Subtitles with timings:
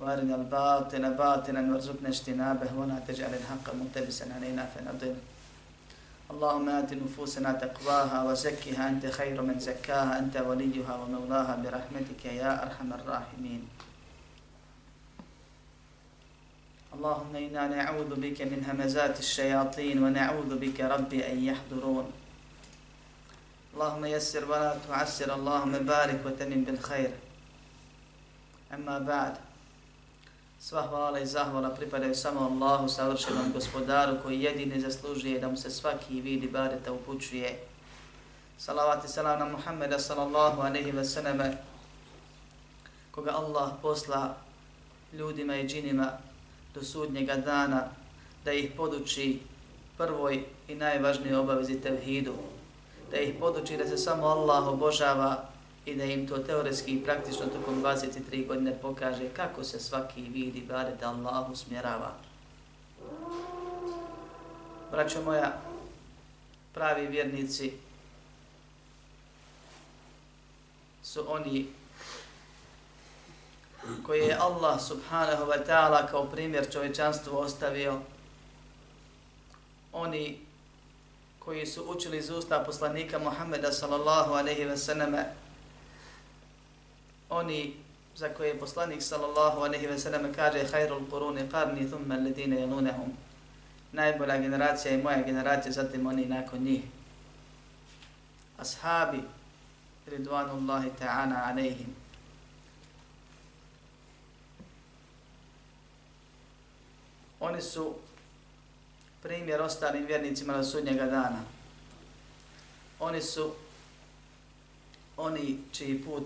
[0.00, 5.14] وارنا الباطل باطلا وارزقنا اجتنابه ولا تجعل الحق ملتبسا علينا فنضل.
[6.30, 12.92] اللهم آت نفوسنا تقواها وزكها أنت خير من زكاها أنت وليها ومولاها برحمتك يا أرحم
[12.92, 13.62] الراحمين.
[16.94, 22.06] اللهم إنا نعوذ بك من همزات الشياطين ونعوذ بك ربي أن يحضرون.
[23.74, 27.10] اللهم يسر ولا تعسر اللهم بارك وتمن بالخير.
[28.74, 29.34] أما بعد
[30.60, 35.70] Sva hvala i zahvala pripadaju samo Allahu, savršenom gospodaru, koji jedini zaslužuje da mu se
[35.70, 37.58] svaki vid ibadeta upućuje.
[38.58, 41.56] Salavat i salam na Muhammeda sallallahu aleyhi ve sallame,
[43.10, 44.36] koga Allah posla
[45.12, 46.12] ljudima i džinima
[46.74, 47.84] do sudnjega dana,
[48.44, 49.40] da ih poduči
[49.96, 52.34] prvoj i najvažnijoj obavezi tevhidu,
[53.10, 55.48] da ih poduči da se samo Allah obožava
[55.88, 60.60] i da im to teoretski i praktično tokom 23 godine pokaže kako se svaki vidi
[60.60, 62.14] bare da Allah usmjerava.
[64.90, 65.60] Braćo moja,
[66.74, 67.72] pravi vjernici
[71.02, 71.66] su oni
[74.06, 78.00] koje je Allah subhanahu wa ta'ala kao primjer čovečanstvu ostavio,
[79.92, 80.38] oni
[81.38, 85.24] koji su učili iz usta poslanika Muhammeda sallallahu alaihi wa sallame,
[87.30, 87.74] oni
[88.16, 93.10] za koje je poslanik sallallahu alejhi ve sellem kaže khairul quruni qarni thumma alladine yalunhum
[93.92, 96.82] najbolja generacija je moja generacija zatim oni nakon njih.
[98.58, 99.22] Ashabi
[100.06, 101.94] ridvanullahi ta'ala alejhim
[107.40, 107.94] oni su
[109.22, 111.42] primjer ostalim vjernicima na sudnjega dana.
[113.00, 113.54] Oni su
[115.16, 116.22] oni čiji put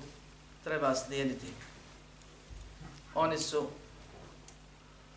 [0.65, 1.47] treba slijediti.
[3.15, 3.69] Oni su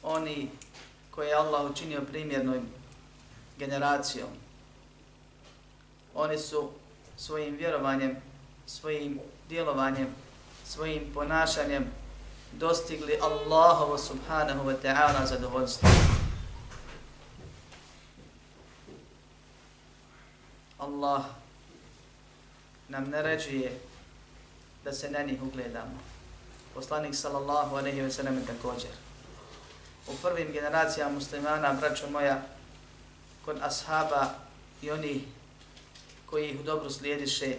[0.03, 0.49] oni
[1.11, 2.67] koje je Allah učinio primjernom
[3.57, 4.29] generacijom.
[6.15, 6.69] Oni su
[7.17, 8.15] svojim vjerovanjem,
[8.65, 9.19] svojim
[9.49, 10.07] djelovanjem,
[10.65, 11.85] svojim ponašanjem
[12.51, 15.89] dostigli Allahovo subhanahu wa ta'ala zadovoljstvo.
[20.77, 21.23] Allah
[22.89, 23.79] nam naređuje
[24.85, 25.99] da se na njih ugledamo.
[26.73, 28.91] Poslanik sallallahu alaihi ve sallam također.
[30.07, 32.41] U prvim generacijama muslimana, braćo moja,
[33.45, 34.29] kod ashaba
[34.81, 35.25] i oni
[36.25, 37.57] koji ih u slijediše,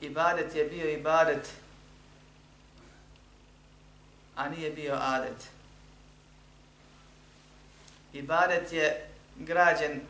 [0.00, 1.48] ibadet je bio ibadet,
[4.36, 5.48] a nije bio adet.
[8.12, 10.00] Ibadet je građen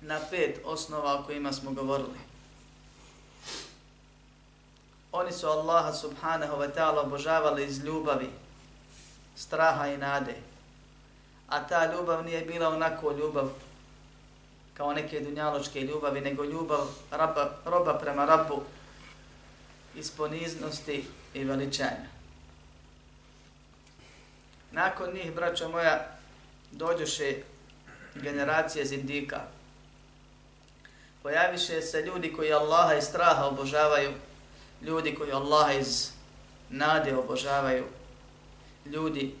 [0.00, 2.27] na pet osnova o kojima smo govorili.
[5.12, 8.30] Oni su Allaha subhanahu wa ta'ala obožavali iz ljubavi,
[9.36, 10.34] straha i nade.
[11.48, 13.50] A ta ljubav nije bila onako ljubav
[14.74, 18.62] kao neke dunjaločke ljubavi, nego ljubav raba, roba prema rabu
[19.94, 21.04] iz poniznosti
[21.34, 22.08] i veličanja.
[24.70, 26.06] Nakon njih, braćo moja,
[26.70, 27.36] dođoše
[28.14, 29.40] generacije zindika.
[31.22, 34.12] Pojaviše se ljudi koji Allaha i straha obožavaju,
[34.82, 36.10] ljudi koji Allaha iz
[36.70, 37.84] nade obožavaju,
[38.86, 39.34] ljudi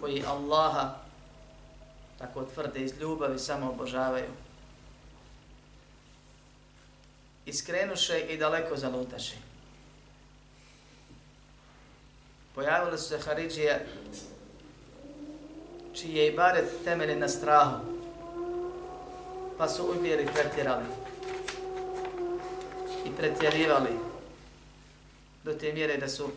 [0.00, 0.94] koji Allaha
[2.18, 4.30] tako tvrde iz ljubavi samo obožavaju.
[7.46, 9.36] Iskrenuše i daleko zalutaše.
[12.54, 13.86] Pojavili su se Haridžije
[15.94, 17.76] čiji je ibaret temeljen na strahu,
[19.58, 20.84] pa su uvjeri pretjerali
[23.06, 24.13] i pretjerivali
[25.44, 26.30] do te mjere da su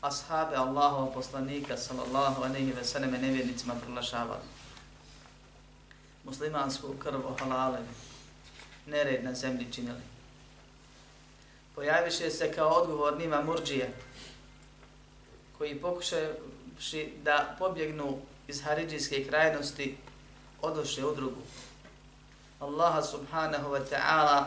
[0.00, 4.42] ashabe Allahova poslanika sallallahu alejhi ve sellem nevjernicima proglašavali.
[6.24, 7.78] Muslimansku krv halale,
[8.86, 10.00] nered na zemlji činili.
[11.74, 13.92] Pojaviše se kao odgovor njima murđije,
[15.58, 18.18] koji pokušavši da pobjegnu
[18.48, 19.96] iz haridžijske krajnosti,
[20.62, 21.42] odoše u drugu.
[22.60, 24.44] Allaha subhanahu wa ta'ala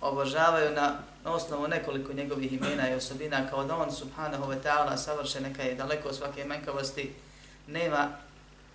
[0.00, 4.96] obožavaju na na osnovu nekoliko njegovih imena i osobina, kao da on subhanahu wa ta'ala
[4.96, 7.14] savršen neka je daleko svake menkavosti,
[7.66, 8.08] nema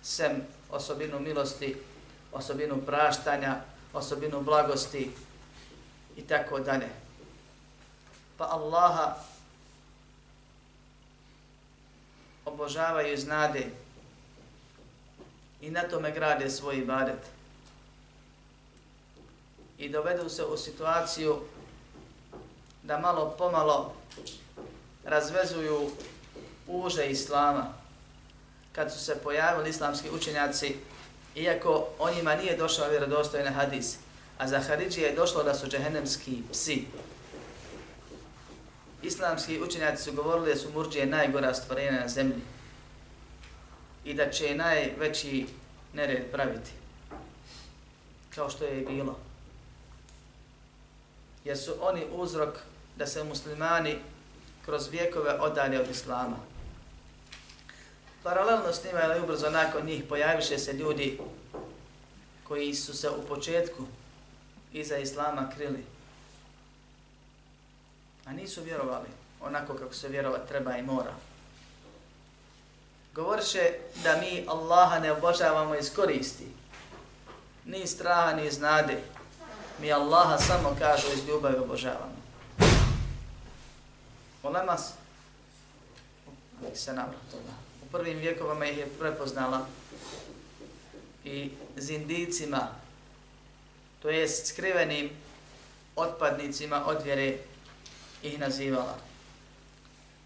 [0.02, 1.76] sem osobinu milosti,
[2.32, 3.56] osobinu praštanja,
[3.92, 5.10] osobinu blagosti
[6.16, 6.88] i tako dalje.
[8.36, 9.16] Pa Allaha
[12.44, 13.66] obožavaju iz nade
[15.60, 17.20] i na tome grade svoj ibadet.
[19.78, 21.40] I dovedu se u situaciju
[22.88, 23.94] da malo pomalo
[25.04, 25.90] razvezuju
[26.66, 27.66] uže islama
[28.72, 30.76] kad su se pojavili islamski učenjaci,
[31.34, 33.96] iako o njima nije došao vjerodostojne hadis,
[34.38, 36.86] a za Haridžije je došlo da su džehennemski psi.
[39.02, 42.42] Islamski učenjaci su govorili da su murđije najgora stvorenja na zemlji
[44.04, 45.46] i da će najveći
[45.92, 46.70] nered praviti,
[48.34, 49.18] kao što je i bilo.
[51.44, 52.58] Jer su oni uzrok
[52.98, 53.98] da se muslimani
[54.64, 56.36] kroz vijekove odalje od islama.
[58.22, 61.18] Paralelno s njima, ali ubrzo nakon njih, pojaviše se ljudi
[62.44, 63.84] koji su se u početku
[64.72, 65.84] iza islama krili.
[68.24, 69.08] A nisu vjerovali
[69.40, 71.14] onako kako se vjerovat treba i mora.
[73.14, 73.72] Govoriše
[74.02, 76.46] da mi Allaha ne obožavamo iz koristi.
[77.64, 79.02] Ni straha, ni znade.
[79.80, 82.17] Mi Allaha samo kažu iz ljubavi obožavamo.
[84.42, 84.92] Olemas,
[86.74, 87.54] se navratila.
[87.82, 89.66] U prvim vjekovama ih je prepoznala
[91.24, 92.68] i zindicima,
[94.02, 95.10] to jest skrivenim
[95.96, 97.36] otpadnicima od vjere
[98.22, 98.98] ih nazivala.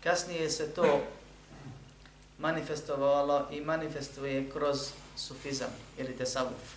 [0.02, 1.00] Kasnije se to
[2.38, 6.74] manifestovalo i manifestuje kroz sufizam ili tesavuf.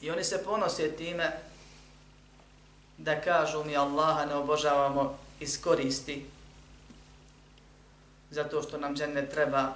[0.00, 1.32] I oni se ponose time
[2.98, 6.26] da kažu mi Allaha ne obožavamo iskoristi
[8.30, 9.72] zato što nam džennet treba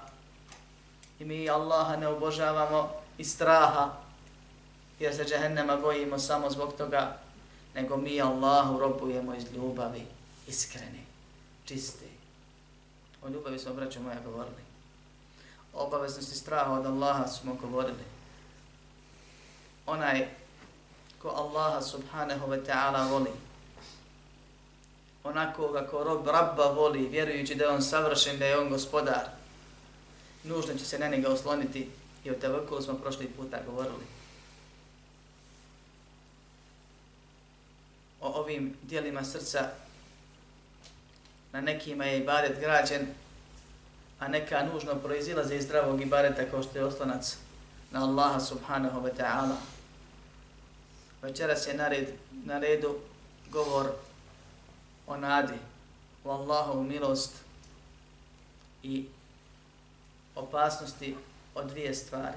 [1.19, 3.93] i mi Allaha ne obožavamo iz straha
[4.99, 7.19] jer se džehennema bojimo samo zbog toga
[7.75, 10.06] nego mi Allahu robujemo iz ljubavi
[10.46, 11.05] iskreni,
[11.64, 12.08] čisti.
[13.22, 14.62] O ljubavi smo, braćo moja, govorili.
[15.72, 18.05] O obaveznosti straha od Allaha smo govorili.
[19.87, 20.28] Onaj
[21.22, 23.31] ko Allaha subhanahu wa ta'ala voli,
[25.25, 29.29] onako kako rob rabba voli, vjerujući da je on savršen, da je on gospodar,
[30.44, 31.91] nužno će se na njega osloniti
[32.25, 34.05] i o tevakulu smo prošli puta govorili.
[38.21, 39.71] O ovim dijelima srca
[41.53, 43.06] na nekima je ibadet građen,
[44.19, 47.37] a neka nužno proizilaze iz zdravog ibadeta kao što je oslonac
[47.91, 49.56] na Allaha subhanahu wa ta'ala.
[51.23, 52.09] Večeras je na, red,
[52.44, 52.97] na redu
[53.50, 53.93] govor
[55.06, 55.58] o nadi
[56.24, 57.32] u Allahovu milost
[58.82, 59.06] i
[60.34, 61.16] opasnosti
[61.54, 62.36] od dvije stvari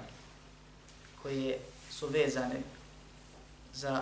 [1.21, 1.59] koje
[1.91, 2.61] su vezane
[3.73, 4.01] za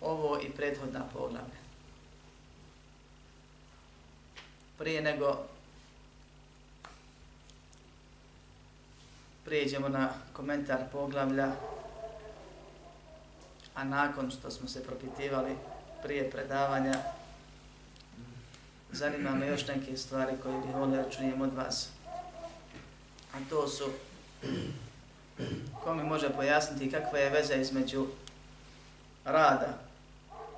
[0.00, 1.64] ovo i prethodna poglavlja.
[4.78, 5.38] Prije nego
[9.44, 11.52] prijeđemo na komentar poglavlja,
[13.74, 15.56] a nakon što smo se propitivali
[16.02, 16.94] prije predavanja,
[18.94, 21.88] zanima me još neke stvari koje bih volio da čujem od vas.
[23.34, 23.84] A to su,
[25.84, 28.06] ko mi može pojasniti kakva je veza između
[29.24, 29.78] rada,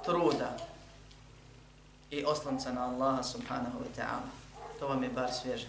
[0.05, 0.57] truda
[2.11, 4.31] i oslonca na Allaha subhanahu wa ta'ala.
[4.79, 5.69] To vam je bar svježe.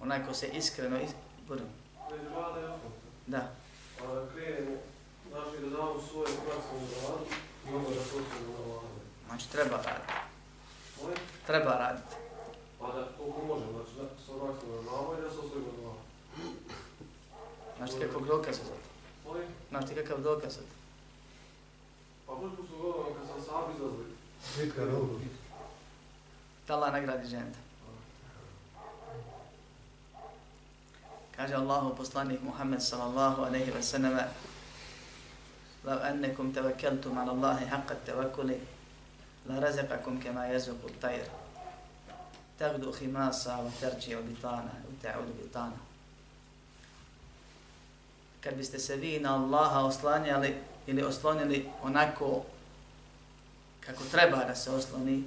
[0.00, 1.10] Onaj ko se iskreno iz...
[1.48, 1.66] budem.
[3.26, 3.50] Da.
[4.34, 4.76] Krenemo,
[5.30, 7.24] znači da damo svoje prakse u radu,
[9.26, 10.12] Znači treba raditi.
[11.46, 12.14] Treba raditi.
[12.80, 15.82] Pa da, koliko može, znači da se vratim na nama i da se osvojimo na
[15.82, 16.02] nama.
[17.76, 18.76] Znači kakav dokaz za to?
[19.70, 20.74] Znači kakav dokaz za to?
[22.26, 24.12] Pa možda su govorili kad sam sam izlazili.
[24.58, 25.20] Bitka rogu.
[26.66, 27.58] Tala nagradi ženda.
[31.36, 34.24] Kaže Allahu poslanik Muhammed sallallahu aleyhi ve sallame
[35.85, 38.55] لو أنكم توكلتم على الله حق التوكل
[39.45, 41.25] لرزقكم كما يرزق الطير
[42.59, 45.77] تغدو خماصا وترجع بطانا وتعود بطانا
[48.47, 50.55] kad biste se vi na Allaha oslanjali
[50.87, 52.43] ili oslonili onako
[53.79, 55.23] kako treba da se osloni,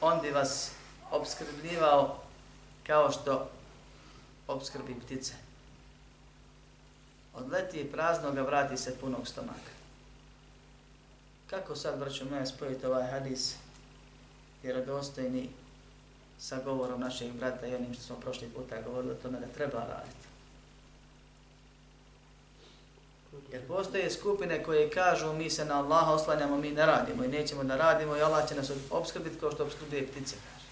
[0.00, 0.70] on bi vas
[1.10, 2.22] obskrbljivao
[2.86, 3.50] kao što
[4.48, 5.34] obskrbi ptice.
[7.35, 9.75] Odleti praznoga, vrati se punog stomaka.
[11.49, 13.55] Kako sad, braćo moja, spojiti ovaj hadis
[14.63, 15.49] vjerodostojni
[16.39, 19.79] sa govorom našeg brata i onim što smo prošli puta govorili o tome da treba
[19.79, 20.25] raditi.
[23.51, 27.63] Jer postoje skupine koje kažu mi se na Allaha oslanjamo, mi ne radimo i nećemo
[27.63, 30.65] da radimo i Allah će nas obskrbiti kao što obskrbuje ptice, kaže.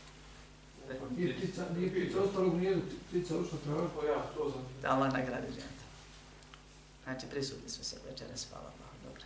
[1.17, 3.88] Nije ptica, nije ptica ostalo u nijedu, ptica ušla traži.
[4.00, 4.65] Pa ja, to znam.
[4.82, 5.83] Da Allah nagradi žena.
[7.04, 9.24] Znači, prisutni smo se večeras, hvala Allah, dobro.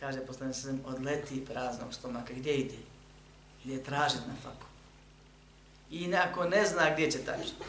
[0.00, 2.78] Kaže, poslani se odleti praznog stomaka, gdje ide?
[3.64, 4.66] Ide tražit na faku.
[5.90, 7.64] I ako ne zna gdje će tražiti,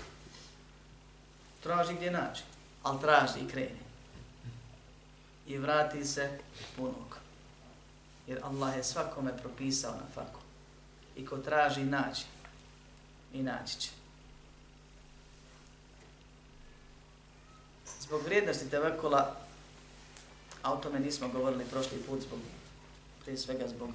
[1.63, 2.43] traži gdje naći,
[2.83, 3.79] ali traži i kreni.
[5.47, 6.39] I vrati se
[6.75, 7.17] punog.
[8.27, 10.39] Jer Allah je svakome propisao na faku.
[11.15, 12.25] I ko traži, naći.
[13.33, 13.89] I naći će.
[18.07, 19.35] Zbog vrijednosti tevekula,
[20.63, 22.39] a o tome nismo govorili prošli put, zbog,
[23.23, 23.89] prije svega zbog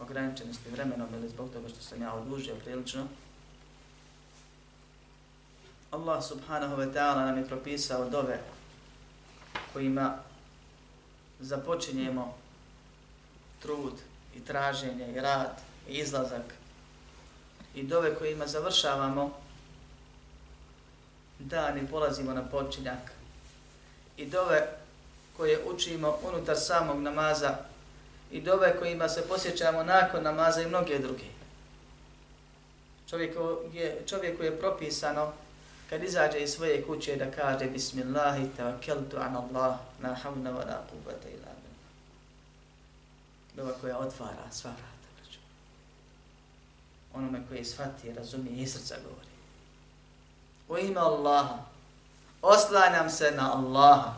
[0.00, 3.06] ograničenosti vremenom ili zbog toga što sam ja odužio prilično,
[5.90, 8.40] Allah subhanahu wa ta'ala nam je propisao dove
[9.72, 10.18] kojima
[11.40, 12.34] započinjemo
[13.62, 13.92] trud
[14.36, 16.54] i traženje i rad i izlazak
[17.74, 19.41] i dove kojima završavamo
[21.38, 23.12] dan i polazimo na počinjak
[24.16, 24.68] i dove
[25.36, 27.56] koje učimo unutar samog namaza
[28.30, 31.24] i dove kojima se posjećamo nakon namaza i mnoge druge.
[33.10, 35.32] Čovjeku je, čovjeku je propisano
[35.90, 40.82] kad izađe iz svoje kuće da kaže Bismillahi tawakkeltu an Allah la havna wa la
[40.88, 41.92] qubata ila billah.
[43.56, 45.08] Dova koja otvara sva vrata.
[45.22, 45.38] Znači.
[47.14, 49.31] Onome koji shvati, razumije i srca govori.
[50.72, 51.58] U ime Allaha,
[52.42, 54.14] oslanjam se na Allaha.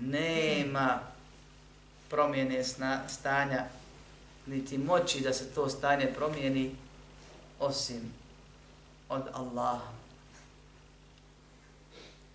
[0.00, 0.98] Nema
[2.10, 2.64] promjene
[3.08, 3.64] stanja,
[4.46, 6.76] niti moći da se to stanje promijeni,
[7.60, 8.12] osim
[9.08, 9.94] od Allaha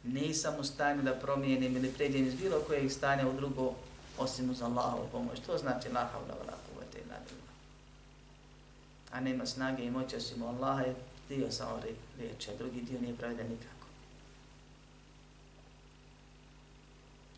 [0.04, 3.74] nisam u stanju da promijenim ili pređem iz bilo kojeg stanja u drugo
[4.18, 5.40] osim uz Allahovu pomoć.
[5.46, 7.54] To znači la havla wa la kuvvete illa billah.
[9.12, 10.84] A nema snage i moći osim Allaha
[11.30, 11.82] dio samo
[12.18, 13.88] riječi, a drugi dio nije pravedan nikako.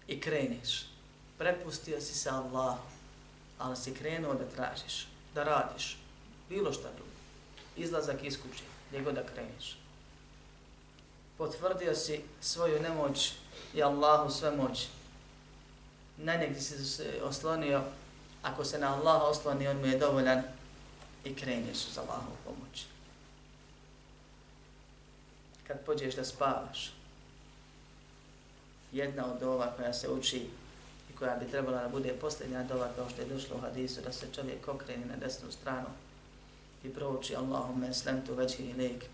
[0.07, 0.85] I kreneš.
[1.37, 2.87] Prepustio si se Allahu,
[3.57, 5.97] ali si krenuo da tražiš, da radiš,
[6.49, 7.11] bilo šta drugo.
[7.77, 9.81] Izlazak iz kuće, gdje god da kreneš
[11.41, 13.33] potvrdio si svoju nemoć
[13.73, 14.87] i Allahu sve moć.
[16.17, 17.81] Na negdje si se oslonio,
[18.41, 20.43] ako se na Allaha osloni, on mu je dovoljan
[21.23, 22.85] i kreneš uz Allahovu pomoć
[25.71, 26.93] kad pođeš da spavaš.
[28.91, 30.47] Jedna od ova koja se uči
[31.09, 34.11] i koja bi trebala da bude posljednja dova kao što je došlo u hadisu da
[34.11, 35.87] se čovjek okreni na desnu stranu
[36.83, 39.05] i prouči Allahumme eslemtu veći ilik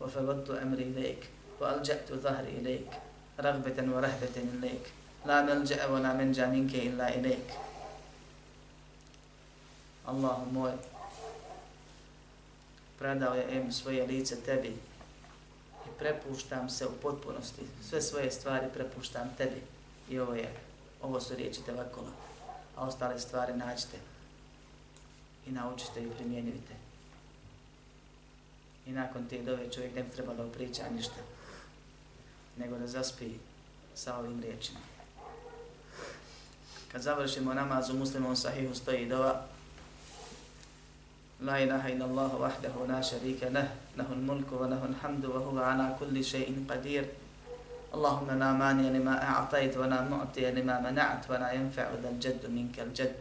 [0.00, 1.26] wa fagottu emri ilik
[1.60, 2.88] wa alđa'tu zahri ilik
[3.36, 4.88] ragbeten wa rahbeten ilik
[5.26, 7.46] la melđa wa la menđa minke illa ilik
[10.06, 10.72] Allahum moj
[12.98, 14.76] predao je em svoje lice tebi
[15.98, 17.62] prepuštam se u potpunosti.
[17.88, 19.62] Sve svoje stvari prepuštam tebi.
[20.10, 20.54] I ovo je
[21.02, 22.10] ovo su riječi tevakula,
[22.76, 23.96] a ostale stvari nađite.
[25.46, 26.74] I naučite i primjenjujte.
[28.86, 31.20] I nakon te dove čovjek ne treba da priča ništa.
[32.56, 33.30] Nego da zaspi
[33.94, 34.78] sa ovim riječima.
[36.92, 39.46] Kad završimo namaz u muslimom sahihu stoji dova
[41.40, 45.76] La ilaha إلا الله wahdahu la sharika lah lahul mulku wa lahul hamdu wa huwa
[45.76, 47.04] ala kulli shay'in qadir.
[47.92, 52.82] Allahumma la أعطيت lima معطي wa la ولا lima ذا wa la yanfa'u dhal minka
[52.82, 53.20] al jadd.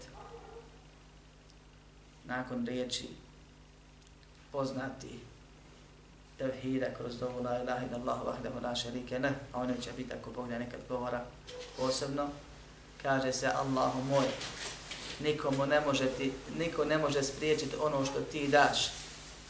[2.28, 3.12] Nakon riječi
[4.52, 5.20] poznati
[6.38, 10.14] tevhida kroz dovu la ilaha ila Allah vahdehu la šarike ne, a ono će biti
[10.14, 11.22] ako Bog nekad govora
[11.78, 12.30] posebno,
[13.02, 14.26] kaže se Allahu moj,
[15.20, 18.92] nikomu ne može ti, niko ne može spriječiti ono što ti daš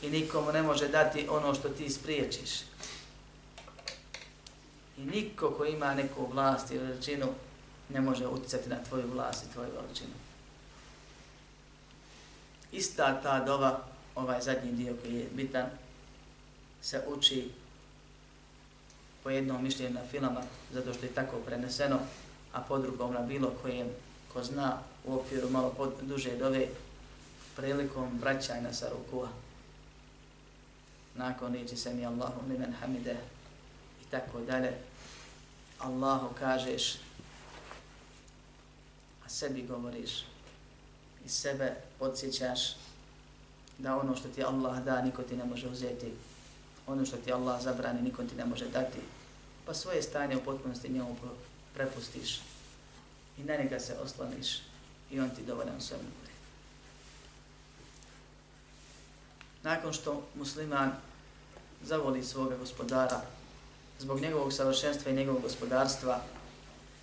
[0.02, 2.52] i nikomu ne može dati ono što ti spriječiš.
[4.98, 7.28] I niko ko ima neku vlast ili veličinu
[7.90, 10.14] ne može utjecati na tvoju vlast i tvoju veličinu.
[12.72, 13.80] Ista ta dova,
[14.16, 15.66] ovaj zadnji dio koji je bitan,
[16.82, 17.50] se uči
[19.24, 20.42] po jednom mišljenju na filama,
[20.74, 22.00] zato što je tako preneseno,
[22.54, 23.88] a po drugom na bilo kojem
[24.34, 26.68] ko zna u okviru malo pod, duže dove
[27.56, 29.30] prilikom vraćanja sa rukua.
[31.16, 33.16] Nakon riječi se mi Allahu limen hamide
[34.02, 34.74] i tako dalje.
[35.80, 36.96] Allahu kažeš,
[39.26, 40.26] a sebi govoriš
[41.26, 42.76] i sebe podsjećaš
[43.78, 46.14] da ono što ti Allah da, niko ti ne može uzeti.
[46.88, 49.00] Ono što ti Allah zabrani, niko ti ne može dati.
[49.66, 51.16] Pa svoje stanje u potpunosti njemu
[51.74, 52.42] prepustiš
[53.38, 54.62] i na njega se osloniš
[55.12, 56.32] i on ti dovoljan svemu bude.
[59.64, 60.92] Nakon što musliman
[61.84, 63.22] zavoli svoga gospodara
[64.00, 66.22] zbog njegovog savršenstva i njegovog gospodarstva,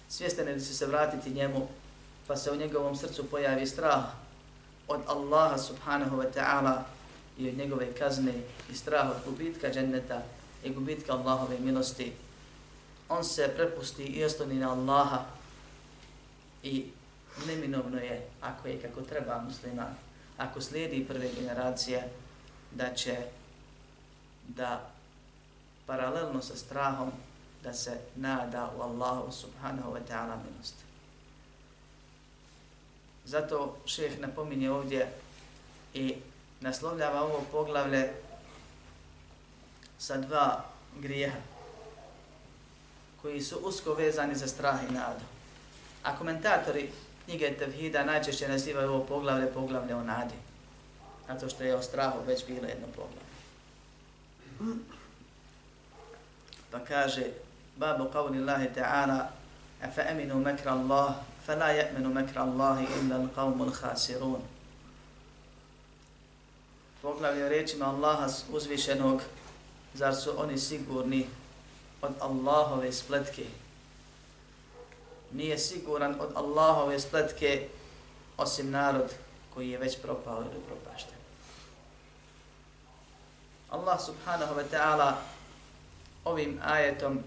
[0.09, 1.69] svjestan je da će se vratiti njemu,
[2.27, 4.05] pa se u njegovom srcu pojavi strah
[4.89, 6.83] od Allaha subhanahu wa ta'ala
[7.39, 8.33] i od njegove kazne
[8.71, 10.23] i strah od gubitka dženneta
[10.65, 12.13] i gubitka Allahove milosti,
[13.09, 15.25] on se prepusti i ostani na Allaha
[16.63, 16.87] i
[17.47, 19.95] neminovno je, ako je kako treba musliman,
[20.39, 22.09] ako slijedi prve generacije,
[22.71, 23.17] da će
[24.49, 24.91] da
[25.87, 27.13] paralelno sa strahom
[27.63, 30.75] da se nada u Allahu subhanahu wa ta'ala milost.
[33.25, 35.09] Zato šeheh napominje ovdje
[35.95, 36.17] i
[36.61, 38.13] naslovljava ovo poglavlje
[39.99, 40.65] sa dva
[41.01, 41.39] grijeha
[43.23, 45.25] koji su usko vezani za strah i nadu.
[46.03, 46.91] A komentatori
[47.25, 50.35] knjige Tevhida najčešće nazivaju ovo poglavlje poglavlje o nadi.
[51.29, 53.33] Zato što je o strahu već bilo jedno poglavlje.
[56.71, 57.27] Pa kaže,
[57.77, 59.27] babu qavni Allahi ta'ala,
[59.83, 61.15] a fa eminu mekra Allah,
[61.47, 64.41] fa la ya'minu mekra Allahi illa l'qavmu l'hasirun.
[67.03, 69.23] Poglavlje rečima Allaha uzvišenog,
[69.95, 71.27] zar su oni sigurni
[72.03, 73.45] od Allahove spletke?
[75.33, 77.69] Nije siguran od Allahove spletke
[78.37, 79.11] osim narod
[79.55, 81.15] koji je već propao ili propašten.
[83.71, 85.13] Allah subhanahu wa ta'ala
[86.25, 87.21] ovim ajetom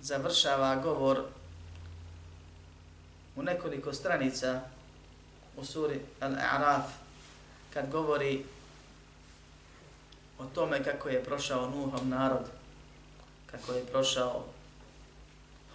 [0.00, 1.24] završava govor
[3.36, 4.60] u nekoliko stranica
[5.56, 6.82] u suri Al-A'raf
[7.74, 8.44] kad govori
[10.38, 12.44] o tome kako je prošao Nuhov narod,
[13.46, 14.44] kako je prošao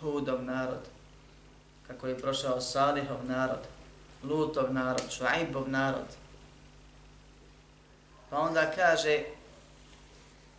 [0.01, 0.83] Hudov narod,
[1.87, 3.61] kako je prošao Salihov narod,
[4.23, 6.07] Lutov narod, Šuaibov narod.
[8.31, 9.23] Pa onda kaže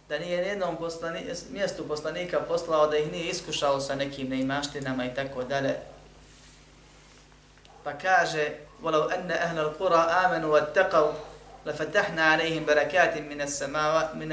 [0.10, 1.20] da nije nijednom poslani,
[1.52, 5.76] mjestu poslanika poslao da ih nije iskušao sa nekim neimaštinama i tako dalje.
[7.84, 8.52] Pa kaže,
[8.84, 11.14] وَلَوْ أَنَّ أَهْلَ الْقُرَى آمَنُوا وَاتَّقَوْا
[11.66, 14.32] لَفَتَحْنَا عَلَيْهِمْ بَرَكَاتٍ مِنَ السَّمَاءِ, من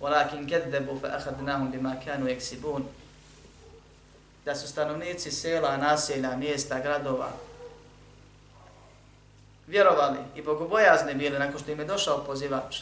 [0.00, 0.46] ولكن
[1.00, 2.84] fa akhadnahum bima kanu yaksibun.
[4.44, 7.30] da su stanovnici sela, naselja, mjesta, gradova
[9.66, 12.80] vjerovali i bogobojazni bili nakon što im je došao pozivač,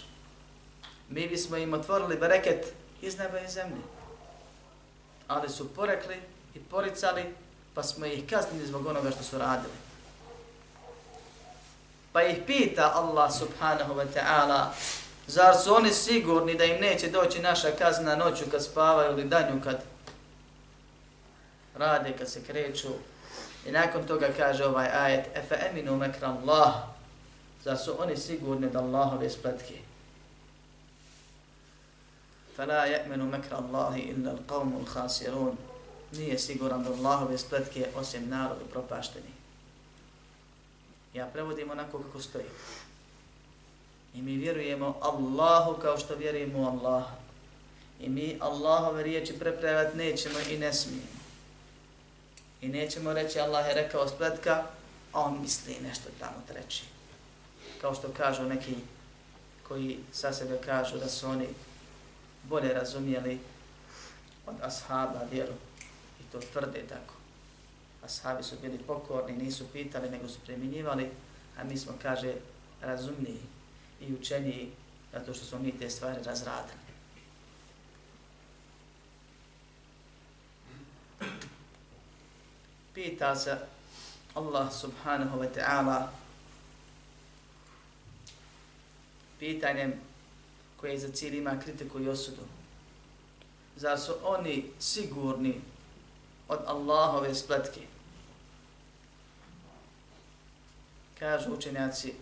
[1.09, 2.73] mi bismo im otvorili bereket
[3.03, 3.83] iz neba i zemlje.
[5.29, 6.17] Ali su porekli
[6.55, 7.35] i poricali,
[7.75, 9.75] pa smo ih kaznili zbog onoga što su radili.
[12.13, 14.67] Pa ih pita Allah subhanahu wa ta'ala
[15.27, 19.61] Zar su oni sigurni da im neće doći naša kazna noću kad spavaju ili danju
[19.65, 19.85] kad
[21.75, 22.89] rade, kad se kreću?
[23.67, 26.75] I nakon toga kaže ovaj ajet, efe eminu mekra Allah,
[27.65, 29.75] zar su oni sigurni da Allahove spletke?
[32.57, 35.57] Fela je'menu mekra Allahi illa al-qavmu al-khasirun.
[36.13, 39.33] Nije siguran da Allahove spletke osim narodu propašteni.
[41.15, 42.45] Ja prevodim onako kako stoji.
[44.15, 47.05] I mi vjerujemo Allahu kao što vjerujemo u Allah.
[48.01, 51.25] I mi Allahove riječi prepravati nećemo i ne smijemo.
[52.61, 54.65] I nećemo reći Allah je rekao spletka,
[55.13, 56.83] a on misli nešto tamo treći.
[57.81, 58.75] Kao što kažu neki
[59.69, 61.49] koji sa sebe kažu da su oni
[62.43, 63.39] bolje razumijeli
[64.47, 65.53] od ashaba vjeru.
[66.21, 67.15] I to tvrde tako.
[68.05, 71.11] Ashabi su bili pokorni, nisu pitali, nego su preminjivali,
[71.59, 72.35] a mi smo, kaže,
[72.81, 73.41] razumniji
[74.01, 74.71] i učeniji
[75.13, 76.79] zato što smo mi te stvari razradili.
[82.95, 83.59] Pita se
[84.35, 86.07] Allah subhanahu wa ta'ala
[89.39, 89.95] pitanjem
[90.77, 92.43] koje za cilj ima kritiku i osudu.
[93.77, 95.61] Zar su oni sigurni
[96.49, 97.81] od Allahove spletke?
[101.19, 102.15] Kažu učenjaci,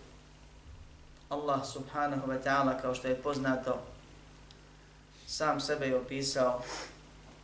[1.33, 3.81] Allah subhanahu wa ta'ala, kao što je poznato,
[5.27, 6.61] sam sebe je opisao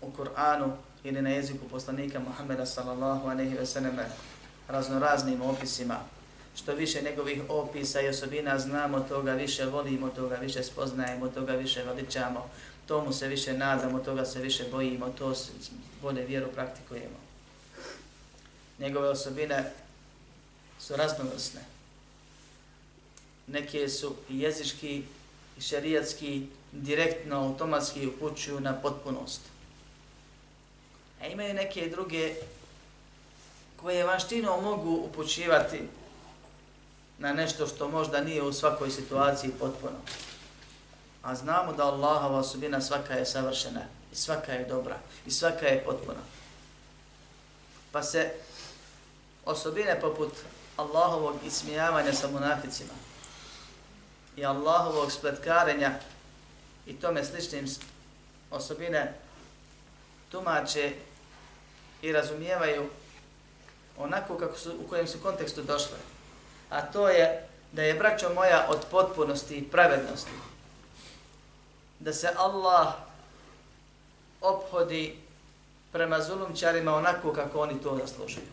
[0.02, 0.72] u Kur'anu
[1.04, 3.98] ili na jeziku poslanika Muhammeda sallallahu aleyhi ve sallam
[4.68, 5.98] raznoraznim opisima
[6.56, 11.84] što više njegovih opisa i osobina znamo, toga više volimo, toga više spoznajemo, toga više
[11.84, 12.50] veličamo,
[12.88, 15.34] tomu se više nadamo, toga se više bojimo, to
[16.02, 17.18] bolje vjeru praktikujemo.
[18.80, 19.72] Njegove osobine
[20.80, 21.79] su raznovrsne.
[23.52, 25.04] Neke su jezički
[25.58, 29.42] i šerijatski direktno, automatski upućuju na potpunost.
[31.22, 32.36] A imaju neke druge
[33.76, 35.82] koje vanštino mogu upućivati
[37.18, 39.98] na nešto što možda nije u svakoj situaciji potpuno.
[41.24, 43.82] A znamo da Allahova osobina svaka je savršena
[44.14, 46.22] i svaka je dobra i svaka je potpuna.
[47.92, 48.32] Pa se
[49.46, 50.32] osobine poput
[50.78, 53.09] Allahovog ismijavanja sa munaficima
[54.40, 55.92] i Allahovog spletkarenja
[56.86, 57.66] i tome sličnim
[58.52, 59.14] osobine
[60.32, 60.94] tumače
[62.02, 62.90] i razumijevaju
[63.98, 65.98] onako kako su, u kojem su kontekstu došle.
[66.70, 70.32] A to je da je braćo moja od potpunosti i pravednosti.
[72.00, 72.94] Da se Allah
[74.42, 75.18] obhodi
[75.92, 78.48] prema zulumčarima onako kako oni to zaslužuju.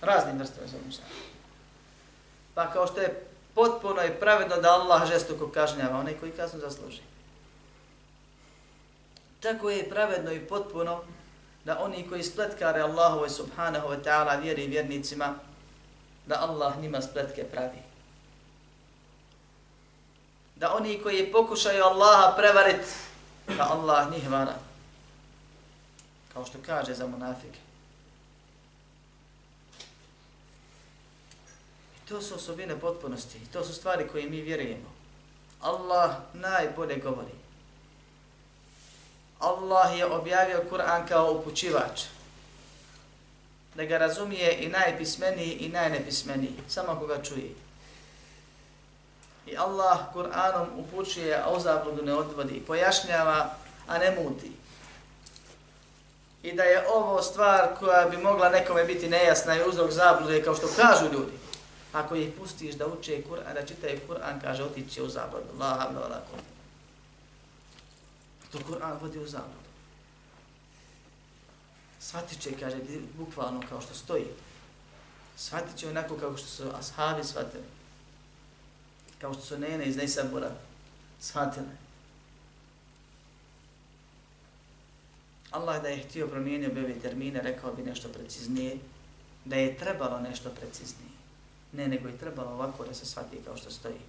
[0.00, 1.08] Raznim vrstama zulumčara.
[2.54, 7.02] Pa kao što je potpuno i pravedno da Allah žestoko kažnjava onaj koji kaznu zasluži.
[9.40, 11.02] Tako je pravedno i potpuno
[11.64, 15.34] da oni koji spletkare Allahove subhanahu wa ta'ala vjeri vjernicima,
[16.26, 17.82] da Allah njima spletke pravi.
[20.56, 22.86] Da oni koji pokušaju Allaha prevarit,
[23.56, 24.54] da Allah njih vara.
[26.32, 27.63] Kao što kaže za munafike.
[32.08, 33.38] To su osobine potpunosti.
[33.38, 34.94] I to su stvari koje mi vjerujemo.
[35.60, 37.34] Allah najbolje govori.
[39.38, 42.02] Allah je objavio Kur'an kao upućivač.
[43.74, 46.54] Da ga razumije i najpismeniji i najnepismeniji.
[46.68, 47.54] Samo ako ga čuje.
[49.46, 52.64] I Allah Kur'anom upućuje, a u zabludu ne odvodi.
[52.66, 53.54] Pojašnjava,
[53.86, 54.52] a ne muti.
[56.42, 60.54] I da je ovo stvar koja bi mogla nekome biti nejasna i uzrok zablude, kao
[60.54, 61.43] što kažu ljudi.
[61.94, 65.58] Ako ih pustiš da uče Kur'an, da čitaju Kur'an, kaže, otići u zabludu.
[65.58, 66.44] La havla Allah, Allah.
[68.52, 69.68] To Kur'an vodi u zabludu.
[72.00, 72.76] Svatit će, kaže,
[73.18, 74.26] bukvalno kao što stoji.
[75.36, 77.64] Svatit će onako kao što su ashabi shvatili.
[79.20, 80.50] Kao što su nene iz Nesabura
[81.20, 81.66] shvatili.
[85.50, 88.78] Allah da je htio promijenio bi ove termine, rekao bi nešto preciznije,
[89.44, 91.13] da je trebalo nešto preciznije.
[91.74, 94.00] Ne, nego je trebalo ovako da se shvati kao što stoji.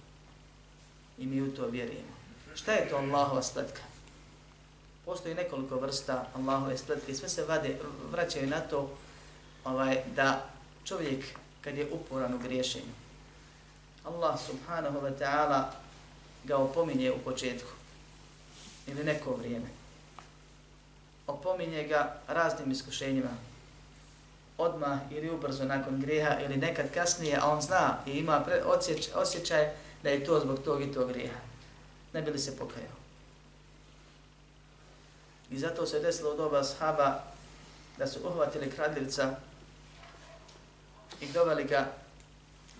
[1.18, 2.16] I mi u to vjerujemo.
[2.54, 3.82] Šta je to Allahova sletka?
[5.06, 7.78] postoji nekoliko vrsta Allahove spletke, sve se vade,
[8.10, 8.90] vraćaju na to
[9.64, 10.44] ovaj, da
[10.84, 11.24] čovjek
[11.60, 12.92] kad je uporan u griješenju,
[14.04, 15.62] Allah subhanahu wa ta'ala
[16.44, 17.70] ga opominje u početku
[18.86, 19.66] ili neko vrijeme.
[21.26, 23.30] Opominje ga raznim iskušenjima,
[24.58, 28.44] odmah ili ubrzo nakon grijeha ili nekad kasnije, a on zna i ima
[29.14, 29.70] osjećaj
[30.02, 31.38] da je to zbog tog i tog grijeha.
[32.12, 32.96] Ne bi li se pokajao.
[35.50, 37.20] I zato se desilo u doba sahaba
[37.98, 39.36] da su uhvatili kradljivca
[41.20, 41.86] i doveli ga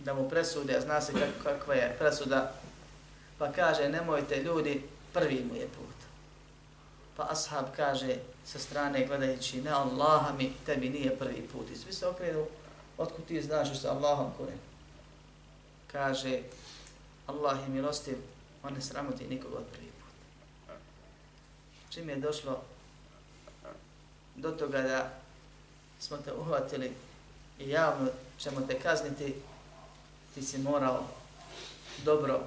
[0.05, 1.13] da mu presude, a zna se
[1.43, 2.53] kakva je presuda,
[3.39, 5.96] pa kaže nemojte ljudi, prvi mu je put.
[7.17, 11.71] Pa ashab kaže sa strane gledajući, ne Allaha mi, tebi nije prvi put.
[11.71, 12.47] I svi se okrenu,
[12.99, 14.53] otkud ti znaš sa Allahom kore?
[15.93, 16.41] Kaže,
[17.27, 18.17] Allah je milostiv,
[18.63, 19.87] on ne sramoti nikog od prvi
[21.97, 22.63] čim je došlo
[24.35, 25.11] do toga da
[26.01, 26.93] smo te uhvatili
[27.59, 29.35] i javno ćemo te kazniti,
[30.35, 31.05] ti si morao
[32.05, 32.41] dobro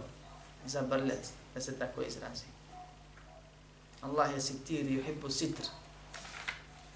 [0.65, 2.58] zabrljati, da se tako izrazi.
[4.01, 5.61] Allah je sitir i uhibbu sitr.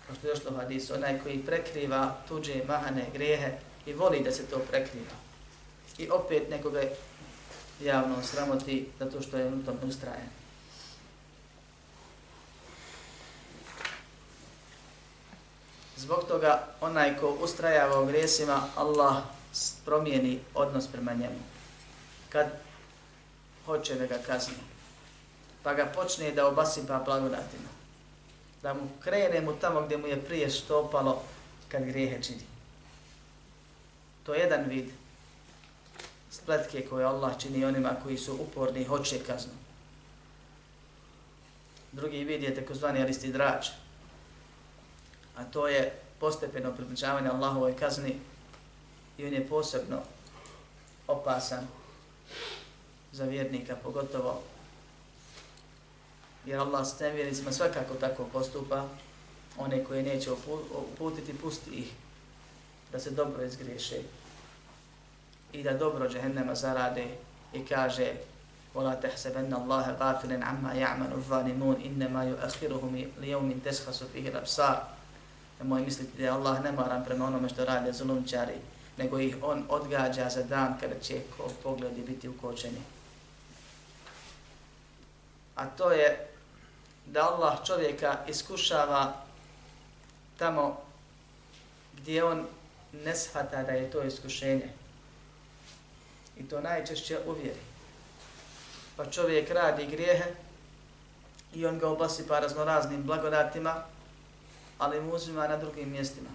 [0.08, 3.52] Kao što je došlo u hadisu, onaj koji prekriva tuđe mahane grehe
[3.86, 5.16] i voli da se to prekriva.
[5.98, 6.82] I opet nekoga
[7.82, 10.30] javno sramoti zato što je u tom ustrajen.
[15.98, 19.24] Zbog toga onaj ko ustrajava u grijesima, Allah
[19.86, 21.40] promijeni odnos prema njemu.
[22.30, 22.48] Kad
[23.66, 24.73] hoće da ga kazni,
[25.64, 27.70] pa ga počne da obasipa blagodatima.
[28.62, 31.22] Da mu krene mu tamo gdje mu je prije štopalo
[31.68, 32.44] kad grijehe čini.
[34.24, 34.90] To je jedan vid
[36.32, 39.54] spletke koje Allah čini onima koji su uporni i hoće kaznu.
[41.92, 43.68] Drugi vid je takozvani aristidrač,
[45.36, 48.20] a to je postepeno približavanje Allahovoj kazni
[49.18, 50.02] i on je posebno
[51.08, 51.68] opasan
[53.12, 54.42] za vjernika, pogotovo
[56.47, 58.89] jer Allah s nevjernicima svakako tako postupa,
[59.59, 60.31] one koje neće
[60.93, 61.93] uputiti, pusti ih
[62.93, 63.97] da se dobro izgriješe
[65.53, 67.07] i da dobro džehennema zarade
[67.53, 68.13] i kaže
[68.75, 74.77] وَلَا تَحْسَبَنَّ اللَّهَ غَافِلًا عَمَّا يَعْمَلُ الظَّالِمُونَ إِنَّمَا يُؤَخِّرُهُمْ لِيَوْمٍ تَسْخَسُ فِيهِ الْأَبْصَارِ
[75.59, 78.55] Nemoj misliti da je Allah nemaran prema onome što rade zulumčari,
[78.99, 81.21] nego ih on odgađa za dan kada će
[81.63, 82.83] pogledi biti ukočeni.
[85.55, 86.29] A to je
[87.06, 89.14] da Allah čovjeka iskušava
[90.38, 90.82] tamo
[91.94, 92.48] gdje on
[92.94, 94.70] ne shvata da je to iskušenje.
[96.38, 97.60] I to najčešće uvjeri.
[98.98, 100.26] Pa čovjek radi grijehe
[101.54, 103.84] i on ga obasipa raznoraznim blagodatima,
[104.78, 106.30] ali mu uzima na drugim mjestima,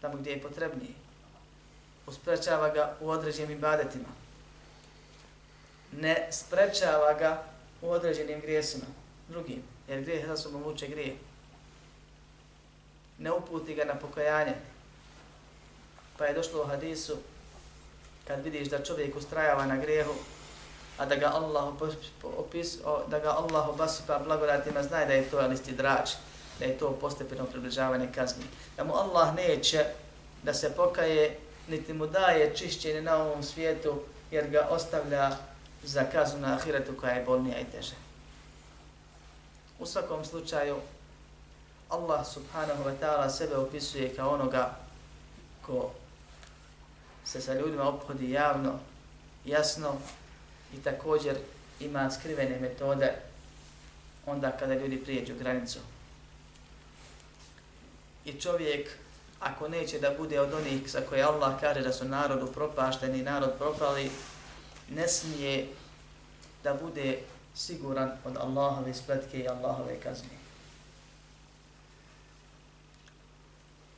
[0.00, 0.94] tamo gdje je potrebniji.
[2.06, 4.08] Usprečava ga u određenim ibadetima.
[5.92, 7.42] Ne sprečava ga
[7.82, 8.86] u određenim grijesima,
[9.28, 11.14] drugim, jer grijeh za sobom uče grijeh.
[13.18, 14.54] Ne uputi ga na pokajanje.
[16.18, 17.16] Pa je došlo u hadisu,
[18.26, 20.14] kad vidiš da čovjek ustrajava na grijehu,
[20.98, 21.74] a da ga Allah
[22.22, 26.10] opis, da ga Allah obasipa blagodatima, znaj da je to listi drač,
[26.58, 28.44] da je to postepeno približavanje kazni.
[28.76, 29.84] Da mu Allah neće
[30.42, 35.36] da se pokaje, niti mu daje čišćenje na ovom svijetu, jer ga ostavlja
[35.84, 38.05] za kaznu na ahiretu koja je bolnija i teže.
[39.78, 40.76] U svakom slučaju,
[41.88, 44.76] Allah subhanahu wa ta'ala sebe opisuje kao onoga
[45.66, 45.90] ko
[47.24, 48.78] se sa ljudima obhodi javno,
[49.44, 49.94] jasno
[50.74, 51.36] i također
[51.80, 53.12] ima skrivene metode
[54.26, 55.78] onda kada ljudi prijeđu granicu.
[58.24, 58.90] I čovjek,
[59.40, 63.52] ako neće da bude od onih za koje Allah kaže da su narodu propašteni, narod
[63.58, 64.10] propali,
[64.90, 65.66] ne smije
[66.62, 67.18] da bude
[67.56, 70.28] siguran od Allahove spletke i Allahove kazne.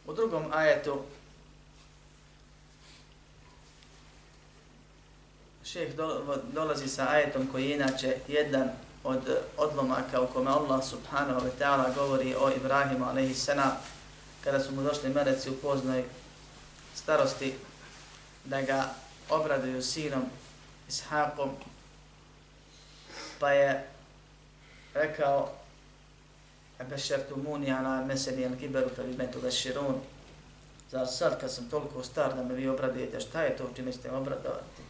[0.06, 1.02] U drugom ajetu
[5.64, 5.94] šeh
[6.52, 8.70] dolazi sa ajetom koji je inače jedan
[9.04, 13.34] od odlomaka u kome Allah subhanahu wa ta'ala govori o Ibrahimu alaihi
[14.44, 16.04] kada su mu došli meleci u poznoj
[16.94, 17.54] starosti
[18.44, 18.94] da ga
[19.30, 20.24] obraduju sinom
[20.88, 21.50] Ishaqom
[23.39, 23.87] pa je
[24.93, 25.51] rekao
[26.79, 30.01] Ebešertu muni ala meseni al kiberu fe bimetu beširun
[30.91, 34.11] Zar sad kad sam toliko star da me vi obradujete, šta je to čime ste
[34.11, 34.81] obradovati?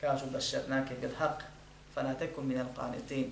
[0.00, 1.42] Kažu bešernake bil haq,
[1.94, 3.30] fanatekum min al qanitin.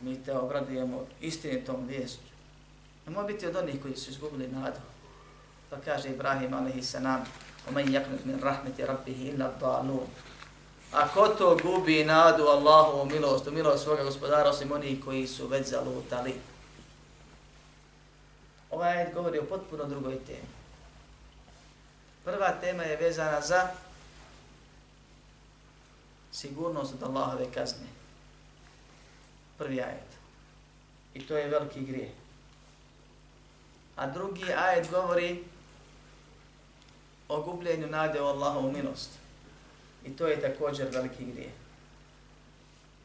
[0.00, 2.24] Mi te obradujemo istinitom vijestu.
[3.06, 4.80] Nemoj biti od onih koji su izgubili nadu.
[5.70, 7.24] Pa kaže Ibrahim alaihi salam,
[7.66, 10.08] ومن يقنط من رحمة ربه إلا الضالون
[10.91, 15.27] A ko to gubi nadu Allahu u milost, u milost svoga gospodara, osim onih koji
[15.27, 16.33] su već zalutali.
[18.71, 20.47] Ovaj ajed govori o potpuno drugoj temi.
[22.25, 23.67] Prva tema je vezana za
[26.31, 27.87] sigurnost od Allahove kazne.
[29.57, 30.11] Prvi ajed.
[31.13, 32.11] I to je veliki grije.
[33.95, 35.43] A drugi ajed govori
[37.27, 39.09] o gubljenju nade u Allahovu milost.
[40.05, 41.51] I to je također veliki grije.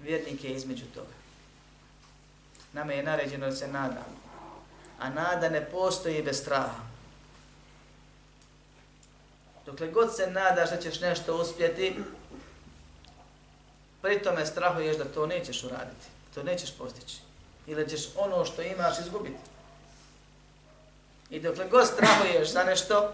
[0.01, 1.15] Vjernik je između toga.
[2.73, 4.17] Nama je naređeno da se nadamo.
[4.99, 6.87] A nada ne postoji bez straha.
[9.67, 11.97] Dokle god se nadaš da ćeš nešto uspjeti,
[14.03, 16.07] pri tome strahuješ da to nećeš uraditi.
[16.35, 17.17] To nećeš postići.
[17.67, 19.39] Ili ćeš ono što imaš izgubiti.
[21.31, 23.13] I dokle god strahuješ za nešto,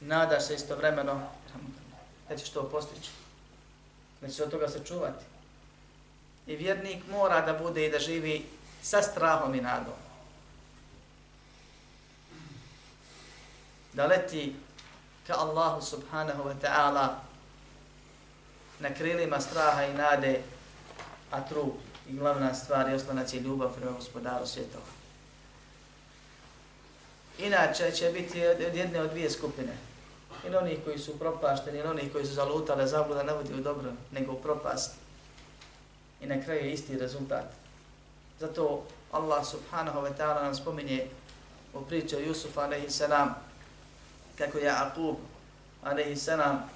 [0.00, 1.28] nadaš se istovremeno
[2.28, 3.10] da ćeš to postići.
[4.20, 5.24] Da ćeš od toga se čuvati.
[6.46, 8.46] I vjernik mora da bude i da živi
[8.82, 9.94] sa strahom i nadom.
[13.92, 14.56] Da leti
[15.26, 17.08] ka Allahu subhanahu wa ta'ala
[18.80, 20.42] na krilima straha i nade,
[21.30, 21.74] a trup
[22.08, 24.84] i glavna stvar je oslanac je ljubav prema gospodaru svjetova.
[27.38, 29.91] Inače će biti od jedne od dvije skupine
[30.46, 33.92] ili oni koji su propašteni, ili oni koji su zalutali, zabluda ne vodi u dobro,
[34.12, 34.94] nego u propast.
[36.20, 37.44] I na kraju je isti rezultat.
[38.40, 41.06] Zato Allah subhanahu wa ta'ala nam spominje
[41.74, 43.34] u priči o Jusufu alaihi salam,
[44.38, 45.16] kako je Akub
[45.82, 46.70] alaihi salam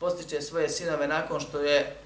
[0.00, 1.96] postiče svoje sinove nakon što je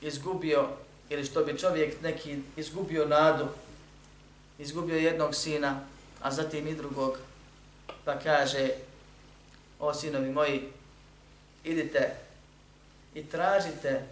[0.00, 0.68] izgubio,
[1.08, 3.46] ili što bi čovjek neki izgubio nadu,
[4.58, 5.80] izgubio jednog sina,
[6.22, 7.18] a zatim i drugog,
[8.04, 8.70] pa kaže,
[9.78, 10.68] o sinovi moji,
[11.64, 12.14] idite
[13.14, 14.02] i tražite,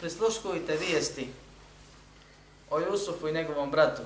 [0.00, 1.28] prisluškujte vijesti
[2.70, 4.02] o Jusufu i njegovom bratu.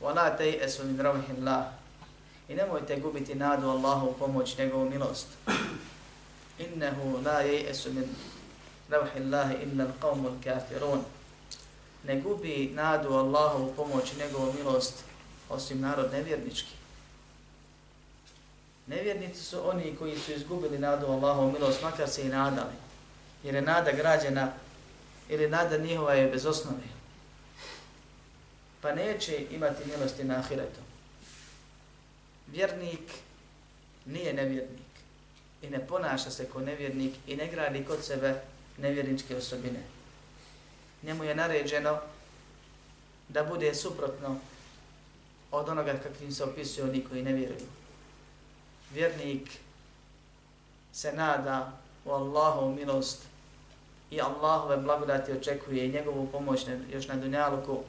[0.00, 1.48] Ona te i min ravihin.
[2.48, 5.26] I nemojte gubiti nadu Allahu pomoć njegovu milost.
[6.58, 8.08] Innehu la je esu min
[8.90, 11.04] ravihin la illa l'qavmu kafirun.
[12.04, 14.94] Ne gubi nadu Allahu pomoć njegovu milost
[15.48, 16.72] osim narod nevjernički.
[18.86, 22.74] Nevjernici su oni koji su izgubili nadu Allahovu milost, makar se i nadali.
[23.44, 24.52] Jer je nada građena,
[25.28, 26.96] ili nada njihova je bez osnove
[28.86, 30.80] pa neće imati milosti na ahiretu.
[32.46, 33.10] Vjernik
[34.04, 34.86] nije nevjernik
[35.62, 38.40] i ne ponaša se kao nevjernik i ne gradi kod sebe
[38.78, 39.80] nevjerničke osobine.
[41.02, 41.98] Njemu je naređeno
[43.28, 44.38] da bude suprotno
[45.50, 47.66] od onoga kakvim se opisuju oni koji ne vjeruju.
[48.96, 49.50] Vjernik
[50.92, 51.72] se nada
[52.04, 53.22] u Allahovu milost
[54.10, 57.82] i Allahove blagodati očekuje i njegovu pomoć još na dunjaluku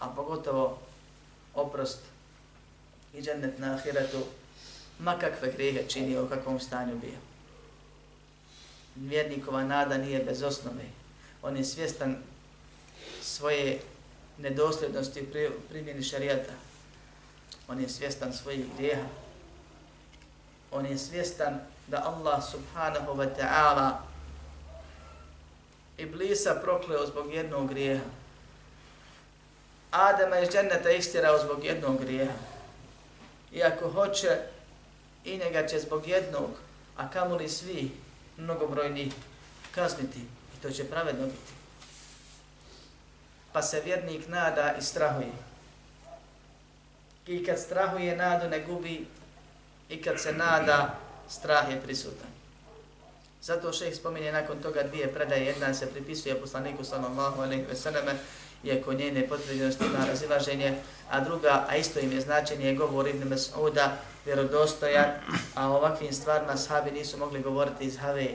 [0.00, 0.78] a pogotovo
[1.54, 1.98] oprost
[3.14, 4.24] i džennet na ahiretu,
[4.98, 7.18] ma kakve grijehe činio, u kakvom stanju bio.
[8.96, 10.84] Vjernikova nada nije bez osnove.
[11.42, 12.16] On je svjestan
[13.22, 13.80] svoje
[14.38, 16.52] nedosljednosti u primjeni šarijata.
[17.68, 19.06] On je svjestan svojih grijeha.
[20.72, 24.10] On je svjestan da Allah subhanahu wa ta'ala
[26.00, 28.04] Iblisa prokleo zbog jednog grijeha.
[29.90, 32.32] Adama iz dženneta istirao zbog jednog grijeha.
[33.52, 34.38] I ako hoće,
[35.24, 36.50] i njega će zbog jednog,
[36.96, 37.90] a kamoli svi
[38.36, 39.12] mnogobrojni
[39.74, 40.18] kazniti.
[40.56, 41.52] I to će pravedno biti.
[43.52, 45.32] Pa se vjernik nada i strahuje.
[47.26, 49.06] I kad strahuje, nadu ne gubi.
[49.90, 50.98] I kad se nada,
[51.28, 52.28] strah je prisutan.
[53.42, 55.46] Zato šeh spominje nakon toga dvije predaje.
[55.46, 58.12] Jedna se pripisuje poslaniku sallallahu alaihi ve selleme,
[58.64, 60.74] iako njene potvrđenosti ima razilaženje,
[61.10, 63.88] a druga, a isto im je značenje, je govor Ibn Mas'uda,
[64.24, 65.10] vjerodostojan,
[65.54, 68.28] a o ovakvim stvarima sahabi nisu mogli govoriti iz have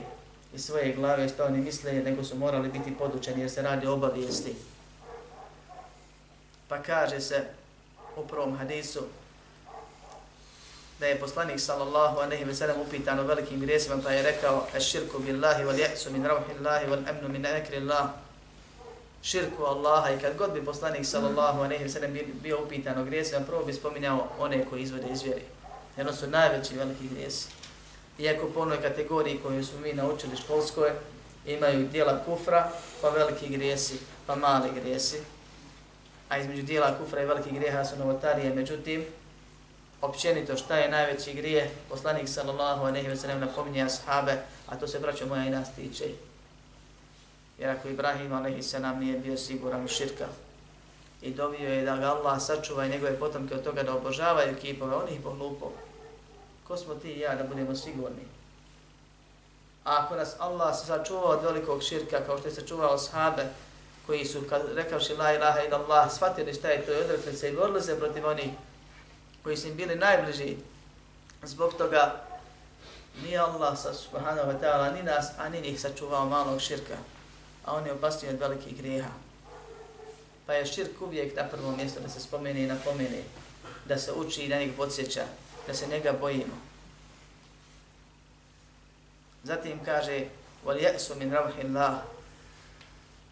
[0.54, 3.92] iz svoje glave što oni misle, nego su morali biti podučeni jer se radi o
[3.92, 4.54] obavijesti.
[6.68, 7.44] Pa kaže se
[8.16, 9.00] u prvom hadisu
[11.00, 15.18] da je poslanik sallallahu alejhi ve sellem upitan o velikim grijesima pa je rekao eširku
[15.18, 18.26] billahi wal ya'su min rawhillahi wal amnu min akrillah
[19.26, 23.40] širku Allaha i kad god bi poslanik sallallahu alejhi ve sellem bio upitan o grijesima,
[23.40, 25.42] prvo bi spominjao one koji izvode iz vjere.
[25.96, 27.48] Jer su najveći veliki grijesi.
[28.18, 30.90] Iako po onoj kategoriji koju smo mi naučili školskoj,
[31.46, 35.16] imaju dijela kufra, pa veliki grijesi, pa mali grijesi.
[36.28, 38.54] A između dijela kufra i velikih grijeha su novotarije.
[38.54, 39.04] Međutim,
[40.02, 44.98] općenito šta je najveći grije, poslanik sallallahu alejhi ve sellem napominje ashabe, a to se
[44.98, 46.04] braćo moja i nas tiče.
[47.58, 48.74] Jer ako Ibrahim a.s.
[49.00, 50.26] nije bio siguran u širka
[51.22, 54.96] i dovio je da ga Allah sačuva i njegove potomke od toga da obožavaju kipove,
[54.96, 55.72] on ih pohlupo.
[56.68, 58.22] Ko smo ti i ja da budemo sigurni?
[59.84, 63.46] A ako nas Allah sačuva od velikog širka, kao što je sačuvao ashabe,
[64.06, 67.48] koji su, kad rekavši la ilaha ila Allah, shvatili šta je to i odrekli se
[67.48, 68.50] i borili se protiv onih
[69.45, 70.57] koji su im bili najbliži,
[71.43, 72.21] zbog toga
[73.23, 76.97] ni Allah subhanahu wa ta'ala, ni nas, a ni njih sačuvao malog širka
[77.65, 79.09] a on je opasniji od velikih grijeha.
[80.45, 83.23] Pa je širk uvijek na prvom mjestu da se spomene i napomene,
[83.85, 85.25] da se uči i da njeg podsjeća,
[85.67, 86.53] da se njega bojimo.
[89.43, 90.25] Zatim kaže,
[90.65, 91.97] وَلْيَأْسُ مِنْ رَوْحِ اللَّهِ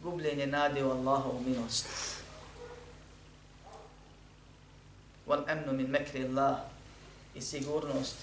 [0.02, 1.86] Gubljenje nade u Allahovu milost.
[5.27, 6.59] wal amnu min makri Allah
[7.35, 8.17] i sigurnost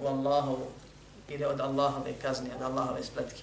[0.00, 0.66] u Allahovu
[1.28, 3.42] ili od Allahove kazni, od Allahove spletke.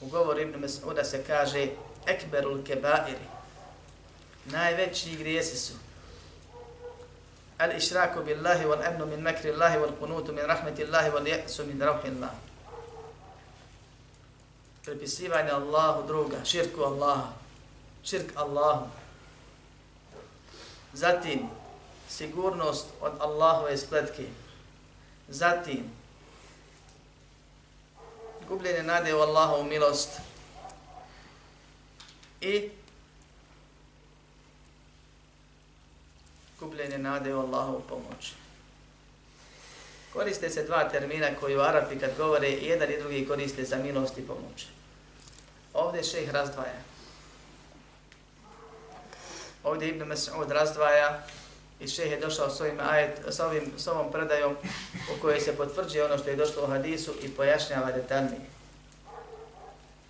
[0.00, 1.68] U govoru Ibn Mas'uda se kaže
[2.06, 3.26] Ekberul kebairi.
[4.44, 5.74] Najveći grijesi su
[7.58, 11.80] Al-išraku billahi wal amnu min makri Allahi wal kunutu min rahmeti Allahi wal jesu min
[11.80, 12.30] rauhi Allah
[14.84, 17.30] Prepisivanje Allahu druga, širku Allaha,
[18.02, 18.90] širk Allahu,
[20.92, 21.48] Zatim,
[22.08, 24.24] sigurnost od Allahove spletke.
[25.28, 25.90] Zatim,
[28.48, 30.10] gubljenje nade u Allahovu milost
[32.40, 32.70] i
[36.60, 38.32] gubljenje nade u Allahovu pomoć.
[40.12, 44.18] Koriste se dva termina koji u Arapi kad govore jedan i drugi koriste za milost
[44.18, 44.66] i pomoć.
[45.74, 46.91] Ovdje šeh razdvaja.
[49.64, 51.22] Ovdje Ibn Mas'ud razdvaja
[51.80, 54.56] i šeh je došao s ovim, ajet, s, ovim, s ovom predajom
[55.16, 58.40] u kojoj se potvrđuje ono što je došlo u hadisu i pojašnjava detaljnije.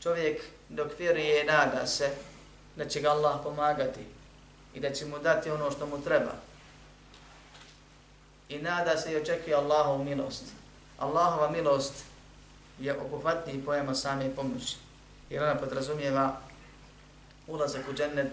[0.03, 2.11] Čovjek dok vjeruje nada se
[2.77, 4.01] da će ga Allah pomagati
[4.75, 6.33] i da će mu dati ono što mu treba.
[8.49, 10.45] I nada se i očekuje Allahovu milost.
[10.99, 11.93] Allahova milost
[12.81, 14.77] je obuhvatniji pojema same pomoći.
[15.31, 16.41] Jer ona podrazumijeva
[17.47, 18.33] ulazak u džennet,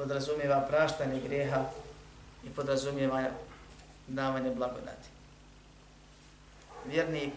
[0.00, 1.64] podrazumijeva praštanje greha
[2.44, 3.24] i podrazumijeva
[4.06, 5.08] davanje blagodati.
[6.86, 7.32] Vjernik,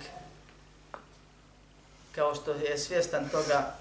[2.15, 3.75] kao što je svjestan toga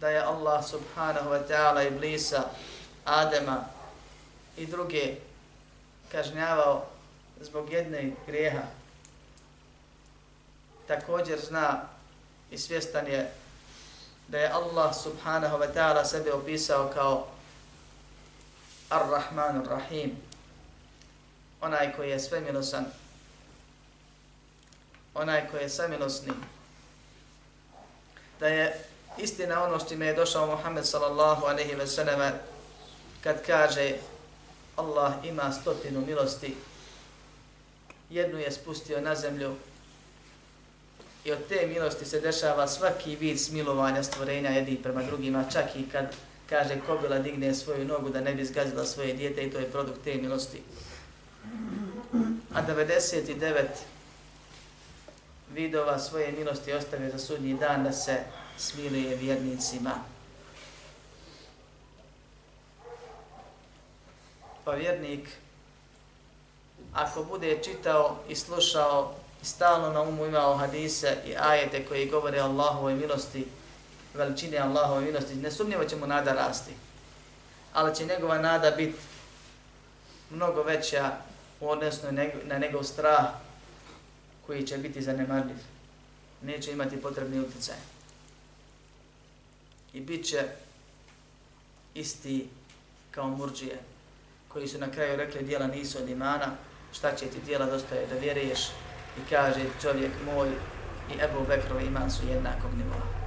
[0.00, 2.42] da je Allah subhanahu wa ta'ala i blisa
[3.04, 3.64] Adema
[4.56, 5.14] i druge
[6.12, 6.86] kažnjavao
[7.40, 8.62] zbog jedne grijeha,
[10.86, 11.80] također zna
[12.50, 13.32] i svjestan je
[14.28, 17.26] da je Allah subhanahu wa ta'ala sebe opisao kao
[18.88, 20.16] Ar-Rahman Ar-Rahim,
[21.60, 22.84] onaj koji je svemilosan,
[25.14, 26.32] onaj koji je samilosni,
[28.40, 28.84] da je
[29.18, 32.32] istina ono što je došao Muhammed sallallahu alaihi ve sallam
[33.20, 33.92] kad kaže
[34.76, 36.56] Allah ima stotinu milosti,
[38.10, 39.56] jednu je spustio na zemlju
[41.24, 45.88] i od te milosti se dešava svaki vid smilovanja stvorenja jedni prema drugima, čak i
[45.92, 46.14] kad
[46.48, 50.04] kaže kobila digne svoju nogu da ne bi zgazila svoje dijete i to je produkt
[50.04, 50.62] te milosti.
[52.54, 53.64] A 99
[55.54, 58.16] vidova svoje milosti ostave za sudnji dan da se
[58.58, 59.94] smiluje vjernicima.
[64.64, 65.28] Pa vjernik,
[66.94, 72.38] ako bude čitao i slušao i stalno na umu imao hadise i ajete koji govore
[72.38, 73.46] Allahovoj milosti,
[74.18, 76.72] veličine Allahove milosti, nesumnjivo će mu nada rasti.
[77.72, 78.98] Ali će njegova nada biti
[80.30, 81.12] mnogo veća
[81.60, 82.06] u odnosu
[82.44, 83.24] na njegov strah
[84.46, 85.56] koji će biti zanemarljiv.
[86.42, 87.76] Neće imati potrebni utjecaj.
[89.92, 90.44] I bit će
[91.94, 92.48] isti
[93.10, 93.78] kao murđije
[94.48, 96.46] koji su na kraju rekli dijela nisu od imana,
[96.92, 98.68] šta će ti dijela dostaje da vjeruješ
[99.18, 100.48] i kaže čovjek moj
[101.10, 103.17] i Ebu Bekrov iman su jednakog nivoa.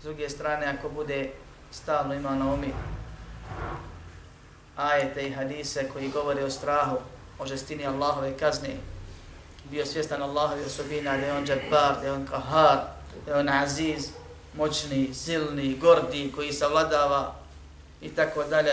[0.00, 1.30] S druge strane, ako bude
[1.70, 2.72] stalno imao na umi
[4.76, 6.96] ajete i hadise koji govore o strahu,
[7.38, 8.76] o žestini Allahove kazne,
[9.70, 12.78] bio svjestan Allahove osobina da je on džabar, da je on kahar,
[13.26, 14.08] da je on aziz,
[14.56, 17.34] moćni, silni, gordi, koji savladava
[18.00, 18.72] i tako dalje.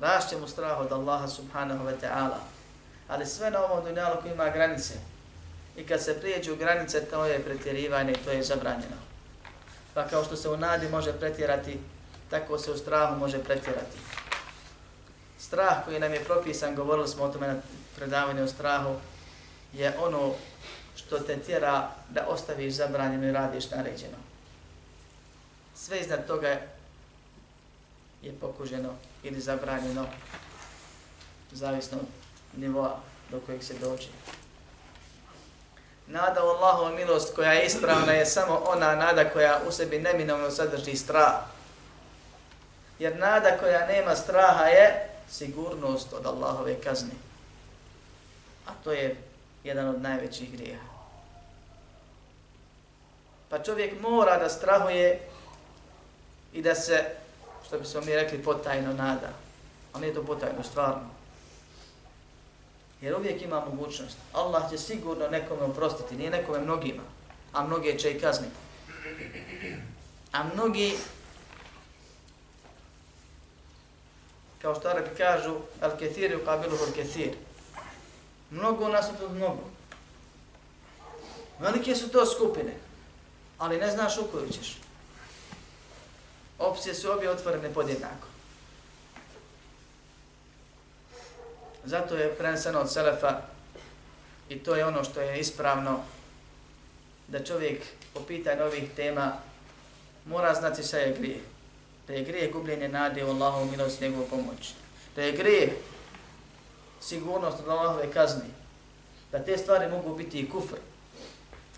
[0.00, 2.38] Rašće mu strah od Allaha subhanahu wa ta'ala.
[3.08, 4.94] Ali sve na ovom dunjalu koji ima granice.
[5.76, 9.11] I kad se prijeđu granice, to je pretjerivanje i to je zabranjeno.
[9.94, 11.78] Pa kao što se u nadi može pretjerati,
[12.30, 13.98] tako se u strahu može pretjerati.
[15.38, 17.56] Strah koji nam je propisan, govorili smo o tome na
[17.96, 18.94] predavanju o strahu,
[19.72, 20.34] je ono
[20.96, 24.16] što te tjera da ostaviš zabranjeno i radiš naređeno.
[25.74, 26.48] Sve iznad toga
[28.22, 30.06] je pokuženo ili zabranjeno,
[31.52, 34.08] zavisno od nivoa do kojeg se dođe.
[36.12, 40.50] Nada u Allahova milost koja je ispravna je samo ona nada koja u sebi neminovno
[40.50, 41.34] sadrži strah.
[42.98, 47.14] Jer nada koja nema straha je sigurnost od Allahove kazne.
[48.66, 49.16] A to je
[49.64, 50.92] jedan od najvećih grijeha.
[53.48, 55.20] Pa čovjek mora da strahuje
[56.52, 57.04] i da se,
[57.66, 59.28] što bi smo mi rekli, potajno nada.
[59.92, 61.21] A nije to potajno, stvarno.
[63.02, 64.16] Jer uvijek ima mogućnost.
[64.32, 67.02] Allah će sigurno nekome oprostiti, nije nekome mnogima,
[67.52, 68.54] a mnoge će i kazniti.
[70.32, 70.96] A mnogi,
[74.62, 77.34] kao što Arabi kažu, al kethir u kabilu hor kethir.
[78.50, 79.70] Mnogo nas od mnogo.
[81.58, 82.74] Velike su to skupine,
[83.58, 84.78] ali ne znaš u koju ćeš.
[86.58, 88.31] Opcije su obje otvorene podjednako.
[91.84, 93.40] Zato je preneseno od Selefa
[94.48, 96.00] i to je ono što je ispravno
[97.28, 97.82] da čovjek
[98.14, 99.32] po pitanju ovih tema
[100.24, 101.40] mora znati šta je grije.
[102.06, 104.74] Da je grije gubljenje nade u Allahovu milost i njegovu pomoć.
[105.16, 105.76] Da je grije
[107.00, 108.50] sigurnost od Allahove kazni.
[109.32, 110.76] Da te stvari mogu biti i kufr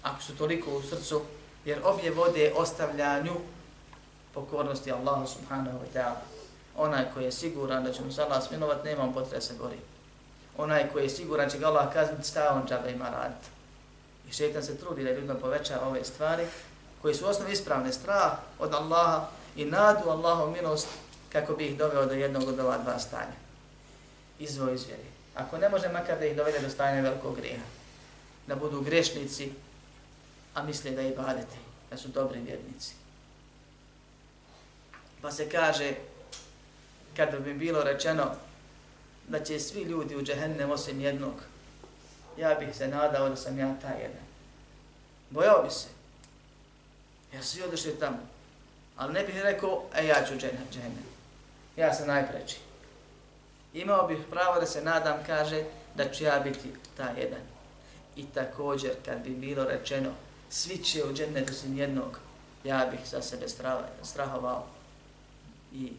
[0.03, 1.23] ako su toliko u srcu
[1.65, 3.33] jer obje vode ostavljanju
[4.35, 6.21] pokornosti Allahu subhanahu wa ta'ala.
[6.77, 9.55] Onaj koji je siguran da će mu se Allah sminovat, nema potrebe se
[10.57, 13.49] onaj koji je siguran će ga Allah kazniti, šta on džabe ima raditi.
[14.29, 16.47] I šeitan se trudi da ljudima poveća ove stvari,
[17.03, 19.27] koji su osnovi ispravne strah od Allaha
[19.57, 20.89] i nadu Allahom milost
[21.33, 23.37] kako bi ih doveo do jednog od ova dva stanja.
[24.39, 25.03] Izvo izvjeri.
[25.35, 27.65] Ako ne može makar da ih dovede do stanja velikog grijeha.
[28.47, 29.53] Da budu grešnici,
[30.55, 31.57] a misle da i badete,
[31.91, 32.95] da su dobri vjernici.
[35.23, 35.95] Pa se kaže,
[37.17, 38.31] kada bi bilo rečeno
[39.29, 41.35] da će svi ljudi u džehennem osim jednog,
[42.39, 44.25] ja bih se nadao da sam ja taj jedan.
[45.31, 45.89] Bojao bi se.
[47.35, 48.19] Ja svi odešli tamo.
[48.97, 51.05] Ali ne bih rekao, e ja ću džehennem.
[51.77, 52.57] Ja sam najpreći.
[53.75, 55.65] Imao bih pravo da se nadam, kaže,
[55.95, 57.41] da ću ja biti taj jedan.
[58.17, 60.11] I također, kad bi bilo rečeno,
[60.51, 62.19] svi će u džennetu osim jednog,
[62.65, 63.47] ja bih za sebe
[64.03, 64.67] strahovao
[65.73, 65.93] i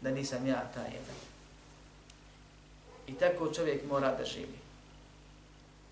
[0.00, 1.16] da nisam ja taj jedan.
[3.06, 4.58] I tako čovjek mora da živi.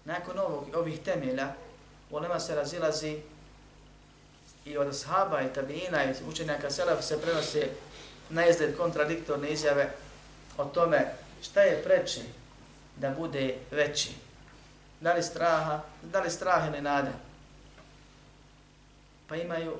[0.04, 1.54] Nakon ovog, ovih temelja,
[2.10, 3.18] u nema se razilazi
[4.64, 7.68] i od ashaba i tabina i učenjaka selaf se prenose
[8.30, 9.90] na izgled kontradiktorne izjave
[10.58, 12.20] o tome šta je preče
[12.96, 14.10] da bude veći.
[15.00, 17.12] Da li straha, da li strah ili nada.
[19.28, 19.76] Pa imaju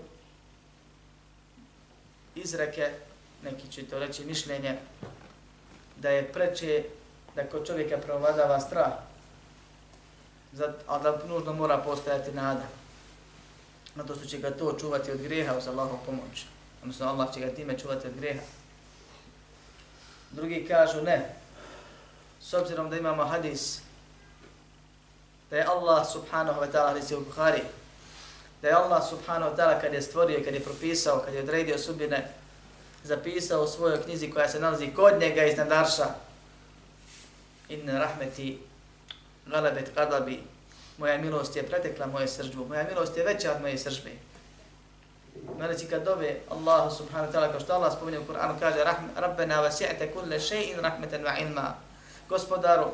[2.35, 2.91] izreke,
[3.43, 4.77] neki će to reći mišljenje,
[5.97, 6.85] da je preče
[7.35, 8.93] da kod čovjeka provladava strah,
[10.87, 12.67] a da nužno mora postojati nada.
[13.95, 16.47] Na što će ga to čuvati od greha uz Allahov pomoć.
[16.83, 18.43] Odnosno Allah će ga time čuvati od greha.
[20.31, 21.35] Drugi kažu ne.
[22.41, 23.81] S obzirom da imamo hadis
[25.51, 27.63] da je Allah subhanahu wa ta'ala hadis u Bukhari
[28.65, 31.79] da je Allah subhanahu wa ta'ala kad je stvorio, kad je propisao, kad je odredio
[31.79, 32.29] subine
[33.03, 36.07] zapisao u svojoj knjizi koja se nalazi kod njega iz nadarša
[37.69, 38.59] Inna rahmeti
[39.47, 40.41] galabet qadabi
[40.99, 44.11] moja milost je pretekla moje sržbu, moja milost je veća od moje sržbe.
[45.59, 48.85] Meleci kad dove Allahu subhanahu wa ta'ala, kao što Allah spominje u Kur'anu, kaže
[49.17, 51.75] Rabbena vasi'te kulle še'in rahmeten wa ilma.
[52.29, 52.91] Gospodaru,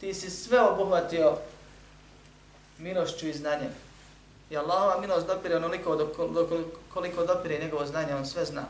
[0.00, 1.36] ti si sve obuhvatio
[2.78, 3.70] milošću i znanjem.
[4.50, 8.64] I Allahova milost dopire onoliko do, do, koliko dopire njegovo znanje, on sve zna.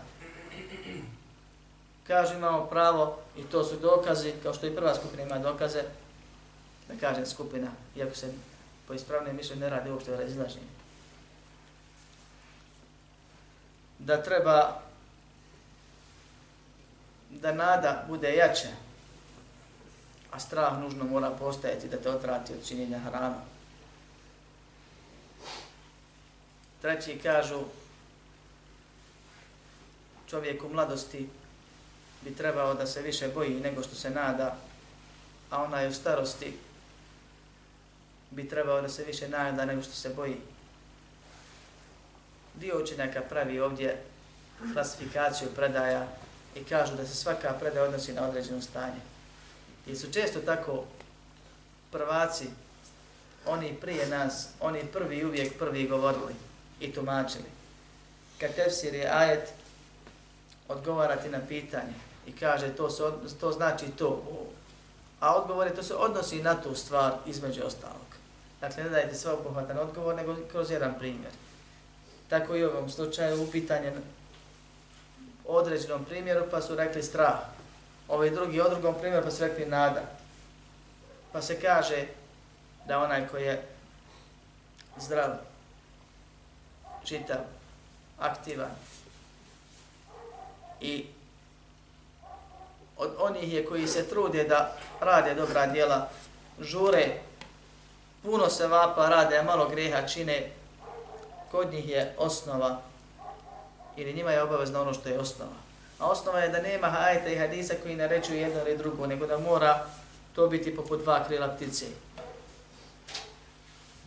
[2.09, 5.82] Kaže imamo pravo i to su dokazi, kao što i prva skupina ima dokaze,
[6.88, 8.32] da kažem skupina, iako se
[8.86, 10.66] po ispravnoj mišljenju ne radi uopšte razilaženje.
[13.98, 14.80] Da treba
[17.30, 18.68] da nada bude jače,
[20.30, 23.40] a strah nužno mora postajati da te otrati od činjenja hrana.
[26.82, 27.61] Treći kažu,
[30.26, 31.28] čovjek u mladosti
[32.21, 34.57] bi trebao da se više boji nego što se nada,
[35.51, 36.57] a onaj u starosti
[38.31, 40.37] bi trebao da se više nada nego što se boji.
[42.55, 44.03] Dio učenjaka pravi ovdje
[44.73, 46.09] klasifikaciju predaja
[46.57, 49.01] i kažu da se svaka predaja odnosi na određeno stanje.
[49.87, 50.85] I su često tako
[51.91, 52.47] prvaci,
[53.47, 56.35] oni prije nas, oni prvi uvijek prvi govorili
[56.81, 57.45] i tumačili.
[58.41, 59.49] Kad tefsir je ajet,
[60.69, 63.03] odgovarati na pitanje i kaže to, se,
[63.41, 64.22] to znači to.
[65.20, 68.09] A odgovore to se odnosi na tu stvar između ostalog.
[68.61, 71.33] Dakle, ne dajte sve obuhvatan odgovor, nego kroz jedan primjer.
[72.29, 73.93] Tako i u ovom slučaju upitanje
[75.47, 77.39] o određenom primjeru, pa su rekli strah.
[78.09, 80.03] Ovaj drugi o drugom primjeru, pa su rekli nada.
[81.33, 82.07] Pa se kaže
[82.87, 83.62] da onaj koji je
[85.01, 85.31] zdrav,
[87.05, 87.41] čitav,
[88.18, 88.70] aktivan
[90.81, 91.07] i
[92.99, 96.09] od onih je koji se trude da rade dobra djela,
[96.61, 97.20] žure,
[98.22, 100.51] puno se vapa rade, a malo greha čine,
[101.51, 102.80] kod njih je osnova
[103.96, 105.59] ili njima je obavezno ono što je osnova.
[105.99, 109.38] A osnova je da nema hajta i hadisa koji naređuju jedno ili drugo, nego da
[109.38, 109.86] mora
[110.34, 111.86] to biti poput dva krila ptice.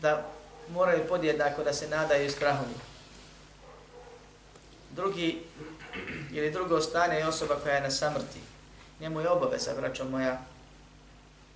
[0.02, 0.26] Da
[0.70, 2.78] moraju podjednako da se nadaju i strahuju.
[4.92, 5.44] Drugi
[6.32, 8.51] ili drugo stanje je osoba koja je na samrti.
[9.02, 10.42] Njemu je obaveza, braćo moja,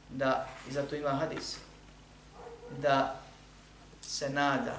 [0.09, 1.55] da, i zato ima hadis,
[2.81, 3.15] da
[4.01, 4.75] se nada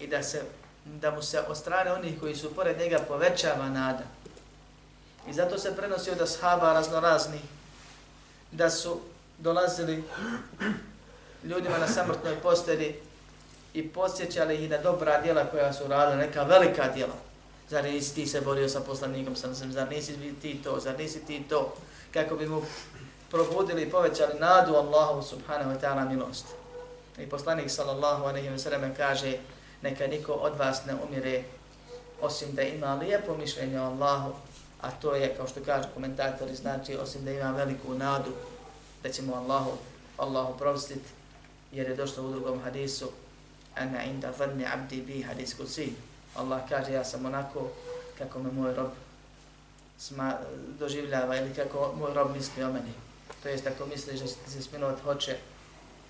[0.00, 0.42] i da, se,
[0.84, 4.02] da mu se od strane onih koji su pored njega povećava nada.
[5.28, 7.40] I zato se prenosi od ashaba raznorazni
[8.52, 9.00] da su
[9.38, 10.04] dolazili
[11.44, 13.00] ljudima na samrtnoj posteli
[13.74, 17.33] i posjećali ih na dobra djela koja su radili, neka velika djela.
[17.74, 21.26] Zar nisi ti se borio sa poslanikom, sam sam, zar nisi ti to, zar nisi
[21.26, 21.74] ti to,
[22.12, 22.62] kako bi mu
[23.30, 26.46] probudili i povećali nadu Allahu subhanahu wa ta'ala milost.
[27.18, 29.38] I poslanik sallallahu alaihi wa sallam kaže,
[29.82, 31.42] neka niko od vas ne umire
[32.20, 34.32] osim da ima lijepo mišljenje o Allahu,
[34.80, 38.30] a to je, kao što kažu komentatori, znači osim da ima veliku nadu
[39.02, 39.70] da ćemo Allahu,
[40.16, 41.10] Allahu prostiti,
[41.72, 43.10] jer je došlo u drugom hadisu,
[43.76, 45.92] ana inda zanni abdi bi hadis kusi.
[46.34, 47.70] Allah kaže, ja sam onako
[48.18, 48.90] kako me moj rob
[49.98, 50.38] sma,
[50.78, 52.92] doživljava ili kako moj rob misli o meni.
[53.42, 55.36] To jest ako misliš da će ti se smilovat, hoće.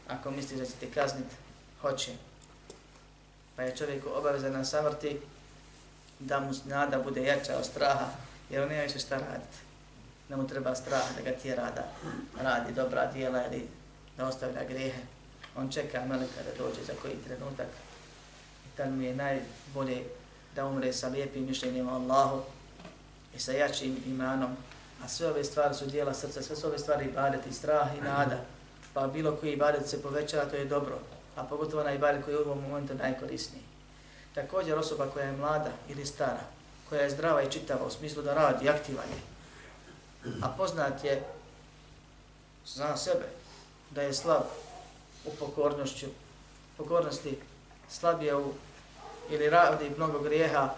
[0.08, 1.26] Ako misliš da će ti kaznit,
[1.80, 2.12] hoće.
[3.56, 5.20] Pa je čovjeku obavezan na savrti
[6.18, 8.06] da mu nada bude jača od straha,
[8.50, 9.56] jer on nema više šta raditi.
[10.28, 11.84] Ne mu treba strah da ga tjera da
[12.42, 13.68] radi dobra dijela ili
[14.16, 15.00] da ostavlja grehe.
[15.56, 17.66] On čeka meleka da dođe za koji trenutak
[18.76, 20.04] da mu je najbolje
[20.54, 22.42] da umre sa lijepim mišljenjem o Allahu
[23.36, 24.56] i sa jačim imanom.
[25.04, 28.00] A sve ove stvari su dijela srca, sve su ove stvari ibadet i strah i
[28.00, 28.38] nada.
[28.94, 30.98] Pa bilo koji ibadet se povećava, to je dobro.
[31.36, 33.62] A pogotovo na ibadet koji je u ovom momentu najkorisniji.
[34.34, 36.42] Također osoba koja je mlada ili stara,
[36.88, 39.20] koja je zdrava i čitava u smislu da radi, aktivan je,
[40.42, 41.22] a poznat je,
[42.66, 43.24] zna sebe,
[43.90, 44.42] da je slab
[45.24, 46.06] u pokornošću,
[46.76, 47.38] pokornosti,
[47.98, 48.52] slabije u,
[49.30, 50.74] ili radi mnogo grijeha,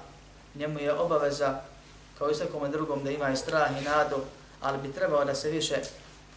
[0.55, 1.61] njemu je obaveza,
[2.19, 4.17] kao i svakom drugom, da ima i strah i nadu,
[4.61, 5.77] ali bi trebao da se više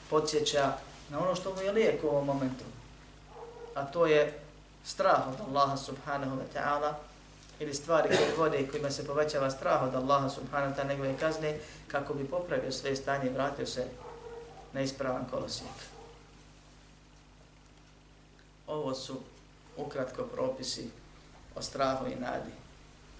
[0.09, 0.73] podsjeća
[1.09, 2.63] na ono što mu je lijek u ovom momentu.
[3.75, 4.39] A to je
[4.85, 6.93] strah od Allaha subhanahu wa ta'ala,
[7.59, 11.17] ili stvari koje vode i kojima se povećava strah od Allaha subhanahu wa ta'ala njegove
[11.19, 13.85] kazne, kako bi popravio sve stanje i vratio se
[14.73, 15.75] na ispravan kolosijek.
[18.67, 19.19] Ovo su
[19.85, 20.89] ukratko propisi
[21.55, 22.51] o strahu i nadi.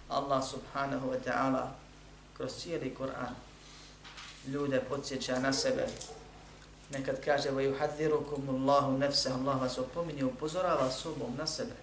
[0.10, 1.72] Allah subhanahu wa ta'ala
[2.38, 3.36] kroz cijeli Kur'an
[4.48, 5.88] ljude podsjeća na sebe.
[6.92, 11.76] Nekad kaže وَيُحَذِّرُكُمُ اللَّهُ Allahu Allah vas opominje, upozorava sobom na sebe.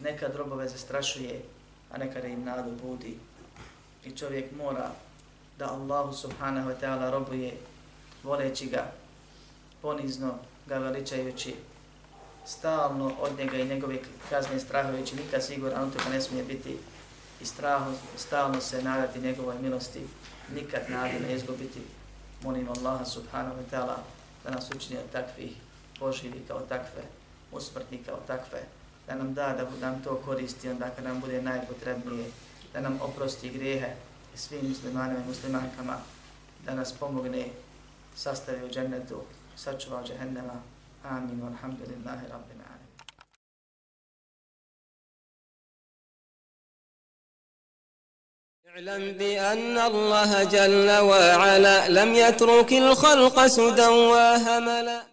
[0.00, 1.42] Nekad robove zastrašuje,
[1.90, 3.18] a nekad im nadu budi.
[4.04, 4.90] I čovjek mora
[5.58, 7.56] da Allahu subhanahu wa ta'ala robuje
[8.22, 8.92] voleći ga,
[9.82, 10.34] ponizno
[10.66, 11.54] ga veličajući,
[12.46, 13.98] stalno od njega i njegove
[14.30, 16.78] kazne strahujući znači nikad siguran on toga ne smije biti
[17.40, 20.00] i straho, stalno se nadati njegovoj milosti,
[20.54, 21.80] nikad nade ne izgubiti.
[22.42, 23.96] Molim Allaha subhanahu wa ta'ala
[24.44, 25.52] da nas učini od takvih,
[25.98, 27.02] poživi kao takve,
[27.52, 28.62] usmrtni kao takve,
[29.06, 32.30] da nam da da nam to koristi onda kad nam bude najpotrebnije,
[32.72, 33.94] da nam oprosti grehe
[34.34, 35.96] i svim muslimanima i muslimankama,
[36.66, 37.48] da nas pomogne
[38.16, 39.22] sastavi u džennetu,
[39.56, 40.71] sačuva u džehennema.
[41.04, 42.72] Amin, alhamdulillahi rabbil alamin.
[48.72, 55.11] اعلم بأن الله جل وعلا لم يترك الخلق سدى وهملا